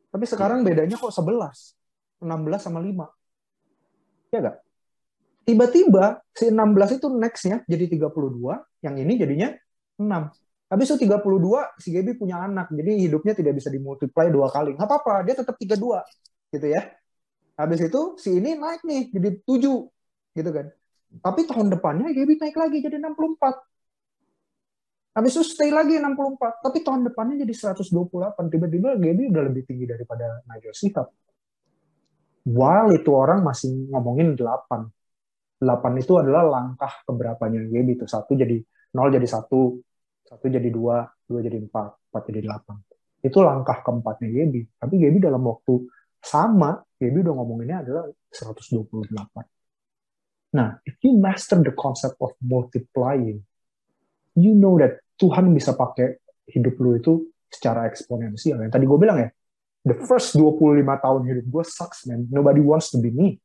[0.09, 1.75] Tapi sekarang bedanya kok 11.
[2.23, 3.05] 16 sama 5.
[4.31, 4.57] Ya gak?
[5.47, 9.55] Tiba-tiba si 16 itu next-nya jadi 32, yang ini jadinya
[9.95, 10.27] 6.
[10.67, 12.67] Habis itu 32, si Gaby punya anak.
[12.75, 14.75] Jadi hidupnya tidak bisa dimultiply dua kali.
[14.75, 16.03] Nggak apa-apa, dia tetap 32.
[16.51, 16.91] Gitu ya.
[17.57, 19.89] Habis itu si ini naik nih, jadi 7.
[20.37, 20.69] Gitu kan.
[21.07, 25.17] Tapi tahun depannya Gaby naik lagi jadi 64.
[25.17, 26.61] Habis itu stay lagi 64.
[26.61, 28.53] Tapi tahun depannya jadi 128.
[28.53, 31.09] Tiba-tiba Gaby udah lebih tinggi daripada Nigel Sikap.
[32.45, 34.93] While itu orang masih ngomongin 8.
[35.57, 35.65] 8
[35.97, 37.97] itu adalah langkah keberapanya Gaby.
[37.97, 38.61] Itu satu jadi
[38.93, 39.81] 0 jadi 1.
[40.29, 41.33] Satu jadi 2.
[41.33, 42.13] 2 jadi 4.
[42.13, 43.25] 4 jadi 8.
[43.25, 44.61] Itu langkah keempatnya Gaby.
[44.77, 45.81] Tapi Gaby dalam waktu
[46.21, 49.13] sama, Gaby udah ngomonginnya adalah 128.
[50.57, 53.45] Nah, if you master the concept of multiplying,
[54.33, 56.17] you know that Tuhan bisa pakai
[56.49, 58.57] hidup lu itu secara eksponensial.
[58.65, 59.29] Yang tadi gue bilang ya,
[59.85, 62.25] the first 25 tahun hidup gue sucks, man.
[62.33, 63.37] Nobody wants to be me.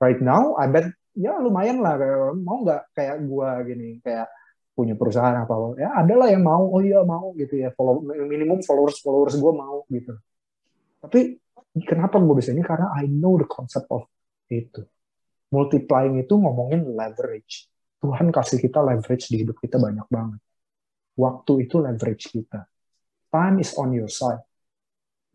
[0.00, 2.00] Right now, I bet, ya lumayan lah.
[2.32, 4.26] Mau nggak kayak gue gini, kayak
[4.72, 8.64] punya perusahaan apa ya ada lah yang mau oh iya mau gitu ya follow minimum
[8.64, 10.16] followers followers gue mau gitu
[11.04, 11.36] tapi
[11.80, 14.04] kenapa gue bisa ini karena I know the concept of
[14.52, 14.84] itu
[15.52, 17.68] multiplying itu ngomongin leverage.
[18.00, 20.40] Tuhan kasih kita leverage di hidup kita banyak banget.
[21.14, 22.66] Waktu itu leverage kita.
[23.28, 24.42] Time is on your side.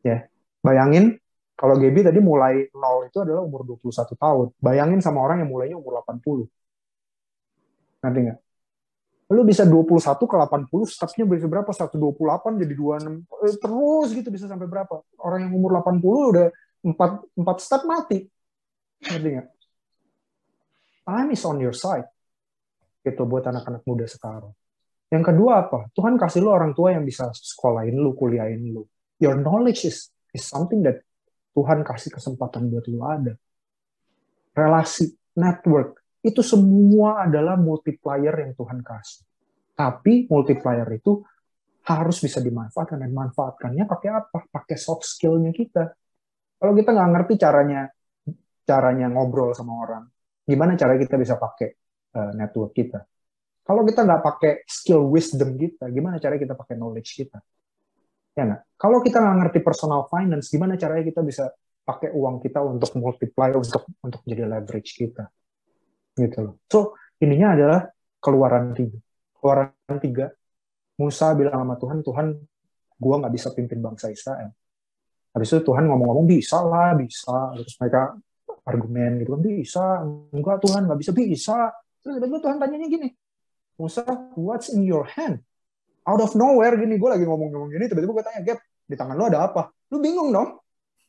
[0.02, 0.22] Ya, yeah.
[0.66, 1.22] bayangin
[1.58, 4.48] kalau Gaby tadi mulai nol itu adalah umur 21 tahun.
[4.62, 6.46] Bayangin sama orang yang mulainya umur 80.
[8.04, 8.40] Nanti nggak?
[9.28, 11.68] Lu bisa 21 ke 80, stepnya bisa berapa?
[11.68, 13.28] 128 jadi 26.
[13.44, 15.04] Eh, terus gitu bisa sampai berapa?
[15.20, 16.48] Orang yang umur 80 udah
[16.84, 18.24] 4, 4 step mati.
[19.04, 19.58] Ngerti
[21.08, 22.04] time is on your side.
[23.00, 24.52] Gitu buat anak-anak muda sekarang.
[25.08, 25.88] Yang kedua apa?
[25.96, 28.84] Tuhan kasih lu orang tua yang bisa sekolahin lu, kuliahin lu.
[29.24, 31.00] Your knowledge is, is something that
[31.56, 33.40] Tuhan kasih kesempatan buat lu ada.
[34.52, 39.24] Relasi, network, itu semua adalah multiplier yang Tuhan kasih.
[39.78, 41.24] Tapi multiplier itu
[41.88, 44.44] harus bisa dimanfaatkan dan manfaatkannya pakai apa?
[44.52, 45.88] Pakai soft skill-nya kita.
[46.58, 47.88] Kalau kita nggak ngerti caranya
[48.68, 50.04] caranya ngobrol sama orang,
[50.44, 51.70] gimana cara kita bisa pakai
[52.20, 53.00] uh, network kita.
[53.64, 57.40] Kalau kita nggak pakai skill wisdom kita, gimana cara kita pakai knowledge kita?
[58.36, 58.62] Ya nggak?
[58.76, 61.48] Kalau kita nggak ngerti personal finance, gimana caranya kita bisa
[61.88, 65.32] pakai uang kita untuk multiply, untuk untuk jadi leverage kita?
[66.18, 66.58] Gitu loh.
[66.66, 67.80] So, ininya adalah
[68.18, 68.98] keluaran tiga.
[69.38, 70.34] Keluaran tiga,
[70.98, 72.28] Musa bilang sama Tuhan, Tuhan,
[72.98, 74.50] gua nggak bisa pimpin bangsa Israel.
[75.38, 77.54] Habis itu Tuhan ngomong-ngomong, bisa lah, bisa.
[77.54, 78.18] Terus mereka
[78.68, 79.86] argumen gitu kan bisa
[80.36, 81.72] enggak Tuhan nggak bisa bisa
[82.04, 83.08] terus tiba-tiba Tuhan tanyanya gini
[83.80, 84.04] Musa
[84.36, 85.40] what's in your hand
[86.04, 89.24] out of nowhere gini gue lagi ngomong-ngomong gini tiba-tiba gue tanya Gap di tangan lu
[89.32, 90.60] ada apa lu bingung dong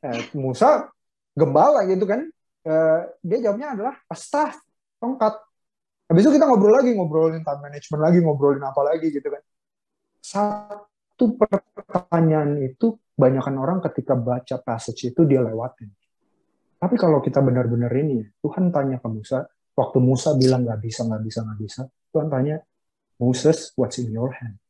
[0.07, 0.87] eh, Musa
[1.35, 2.31] gembala gitu kan
[2.63, 4.55] eh, dia jawabnya adalah staff
[4.99, 5.35] tongkat
[6.09, 9.43] habis itu kita ngobrol lagi ngobrolin time management lagi ngobrolin apa lagi gitu kan
[10.19, 15.91] satu pertanyaan itu banyakkan orang ketika baca passage itu dia lewatin.
[16.79, 19.43] Tapi kalau kita benar-benar ini, Tuhan tanya ke Musa,
[19.75, 21.81] waktu Musa bilang nggak bisa, nggak bisa, nggak bisa,
[22.15, 22.63] Tuhan tanya,
[23.19, 24.63] Moses, what's in your hand?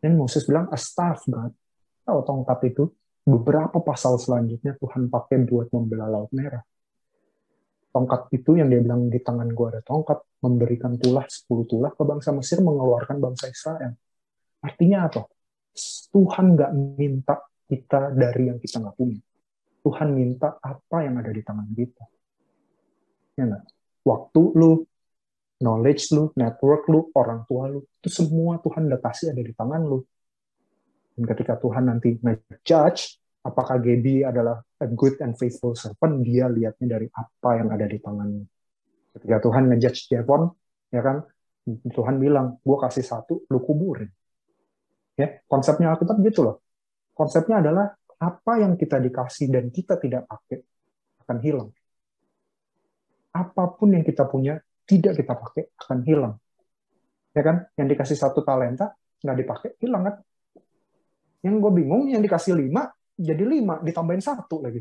[0.00, 1.52] Dan Moses bilang, a staff, God.
[2.08, 2.88] Tahu tongkat itu?
[3.20, 6.64] Beberapa pasal selanjutnya Tuhan pakai buat membela Laut Merah.
[7.90, 12.02] Tongkat itu yang dia bilang di tangan gua ada tongkat, memberikan tulah 10 tulah ke
[12.06, 13.98] bangsa Mesir, mengeluarkan bangsa Israel.
[14.62, 15.26] Artinya apa?
[16.14, 17.34] Tuhan nggak minta
[17.66, 19.18] kita dari yang kita nggak punya.
[19.80, 22.04] Tuhan minta apa yang ada di tangan kita.
[23.38, 23.64] Ya nggak?
[24.06, 24.86] Waktu lu,
[25.60, 29.82] knowledge lu, network lu, orang tua lu, itu semua Tuhan udah kasih ada di tangan
[29.82, 30.02] lu.
[31.16, 37.00] Dan ketika Tuhan nanti ngejudge, apakah Gaby adalah a good and faithful servant, dia lihatnya
[37.00, 38.44] dari apa yang ada di tangannya.
[39.16, 40.42] Ketika Tuhan ngejudge Devon,
[40.92, 41.24] ya kan,
[41.66, 44.08] Tuhan bilang, gue kasih satu, lu kuburin.
[45.16, 46.64] Ya, konsepnya Alkitab gitu loh.
[47.12, 50.60] Konsepnya adalah apa yang kita dikasih dan kita tidak pakai
[51.24, 51.68] akan hilang.
[53.32, 56.34] Apa pun yang kita punya tidak kita pakai akan hilang.
[57.36, 57.68] Ya kan?
[57.76, 60.14] Yang dikasih satu talenta nggak dipakai hilang kan?
[61.44, 62.88] Yang gue bingung yang dikasih lima
[63.20, 64.80] jadi lima ditambahin satu lagi.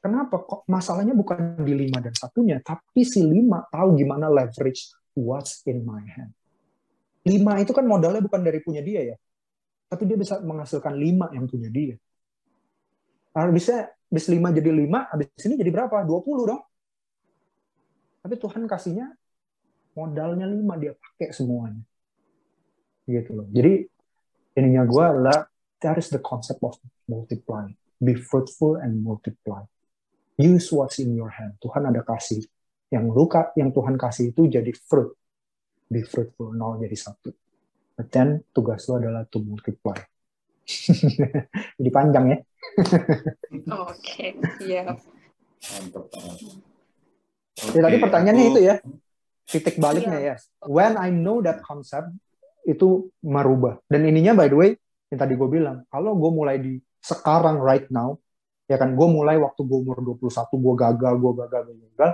[0.00, 5.60] Kenapa kok masalahnya bukan di lima dan satunya, tapi si lima tahu gimana leverage what's
[5.68, 6.32] in my hand.
[7.28, 9.16] Lima itu kan modalnya bukan dari punya dia ya,
[9.92, 12.00] tapi dia bisa menghasilkan lima yang punya dia.
[13.36, 16.00] Nah, bisa bis lima jadi lima, habis ini jadi berapa?
[16.06, 16.62] 20 dong.
[18.24, 19.06] Tapi Tuhan kasihnya
[19.98, 21.82] modalnya lima dia pakai semuanya.
[23.04, 23.46] Gitu loh.
[23.50, 23.84] Jadi
[24.56, 25.49] ininya gue adalah
[25.80, 26.76] that is the concept of
[27.08, 27.68] multiply.
[28.00, 29.68] Be fruitful and multiply.
[30.40, 31.60] Use what's in your hand.
[31.60, 32.40] Tuhan ada kasih.
[32.88, 35.12] Yang luka yang Tuhan kasih itu jadi fruit.
[35.92, 37.34] Be fruitful, nol jadi satu.
[38.00, 40.00] But then tugas lo adalah to multiply.
[41.76, 42.38] Jadi panjang ya.
[43.90, 44.96] Oke, iya.
[47.74, 48.74] Ya, tadi pertanyaannya itu ya.
[49.44, 50.36] Titik baliknya yeah.
[50.40, 50.64] ya.
[50.64, 52.14] When I know that concept
[52.64, 53.82] itu merubah.
[53.90, 54.70] Dan ininya by the way
[55.10, 58.14] yang tadi gue bilang, kalau gue mulai di sekarang right now,
[58.70, 62.10] ya kan gue mulai waktu gue umur 21 gue gagal, gue gagal, gue gagal,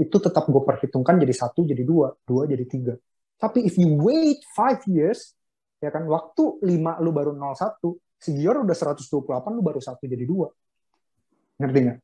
[0.00, 2.94] itu tetap gue perhitungkan jadi satu, jadi dua, dua jadi tiga.
[3.36, 5.36] Tapi if you wait five years,
[5.78, 7.76] ya kan waktu lima lu baru 01,
[8.18, 9.04] si Gior udah 128
[9.52, 10.48] lu baru satu jadi dua.
[11.60, 11.98] Ngerti nggak?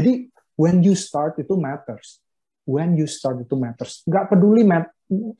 [0.00, 0.12] Jadi
[0.56, 2.18] when you start itu matters.
[2.64, 4.02] When you start itu matters.
[4.06, 4.88] Nggak peduli mat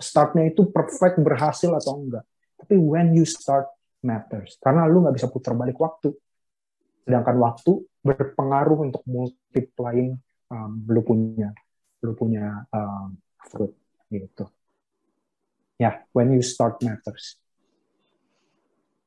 [0.03, 2.27] startnya itu perfect berhasil atau enggak.
[2.59, 3.71] Tapi when you start
[4.05, 4.57] matters.
[4.61, 6.13] Karena lu nggak bisa putar balik waktu.
[7.05, 10.17] Sedangkan waktu berpengaruh untuk multiplying
[10.49, 11.53] um, lu punya
[12.01, 13.13] lu punya um,
[13.45, 13.77] fruit
[14.09, 14.49] gitu
[15.81, 17.41] yeah, when you start matters.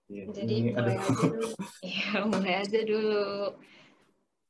[0.10, 1.50] Ya, Jadi mulai aja dulu.
[1.86, 3.26] Ya, mulai aja dulu.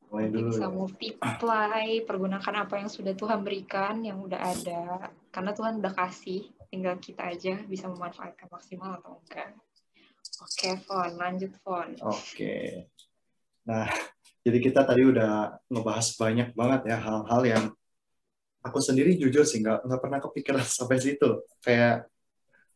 [0.07, 0.49] Mulai dulu.
[0.49, 5.11] Bisa multiply, pergunakan apa yang sudah Tuhan berikan, yang udah ada.
[5.35, 9.51] Karena Tuhan udah kasih, tinggal kita aja bisa memanfaatkan maksimal atau enggak.
[10.41, 11.93] Oke, Fon, lanjut Fon.
[12.01, 12.87] Oke.
[13.69, 13.85] Nah,
[14.41, 17.65] jadi kita tadi udah ngebahas banyak banget ya hal-hal yang
[18.63, 21.43] aku sendiri jujur sih nggak pernah kepikiran sampai situ.
[21.61, 22.07] Kayak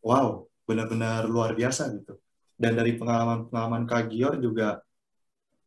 [0.03, 2.19] wow, benar-benar luar biasa gitu.
[2.57, 4.81] Dan dari pengalaman-pengalaman Kak Gior juga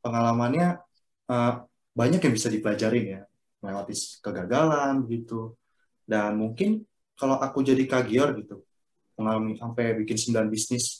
[0.02, 0.82] pengalamannya
[1.30, 1.54] uh,
[1.94, 3.22] banyak yang bisa dipelajarin ya,
[3.62, 5.54] melewati kegagalan gitu.
[6.02, 6.82] Dan mungkin
[7.14, 8.66] kalau aku jadi Kak Gior gitu,
[9.14, 10.99] mengalami sampai bikin 9 bisnis,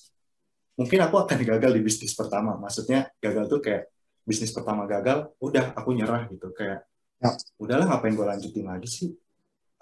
[0.81, 2.57] mungkin aku akan gagal di bisnis pertama.
[2.57, 3.93] Maksudnya gagal tuh kayak
[4.25, 6.89] bisnis pertama gagal, udah aku nyerah gitu kayak
[7.21, 7.37] ya.
[7.61, 9.13] udahlah ngapain gue lanjutin lagi sih?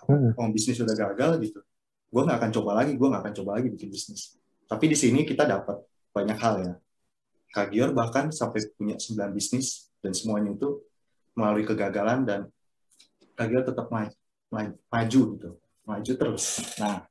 [0.03, 0.35] Hmm.
[0.35, 1.63] Oh, bisnis udah gagal gitu
[2.09, 4.41] gue nggak akan coba lagi, gue nggak akan coba lagi bikin bisnis.
[4.65, 5.77] Tapi di sini kita dapat
[6.13, 6.73] banyak hal ya.
[7.49, 10.85] Kak Gior bahkan sampai punya 9 bisnis dan semuanya itu
[11.33, 12.41] melalui kegagalan dan
[13.37, 14.13] Kak Gior tetap maju,
[14.89, 15.51] maju gitu,
[15.85, 16.45] maju terus.
[16.81, 17.09] Nah,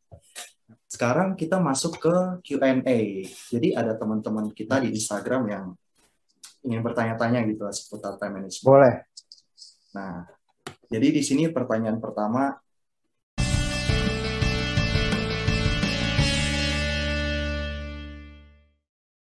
[0.88, 2.16] sekarang kita masuk ke
[2.48, 3.00] Q&A.
[3.28, 5.66] Jadi ada teman-teman kita di Instagram yang
[6.64, 8.68] ingin bertanya-tanya gitu seputar time management.
[8.68, 8.94] Boleh.
[9.96, 10.28] Nah,
[10.88, 12.56] jadi di sini pertanyaan pertama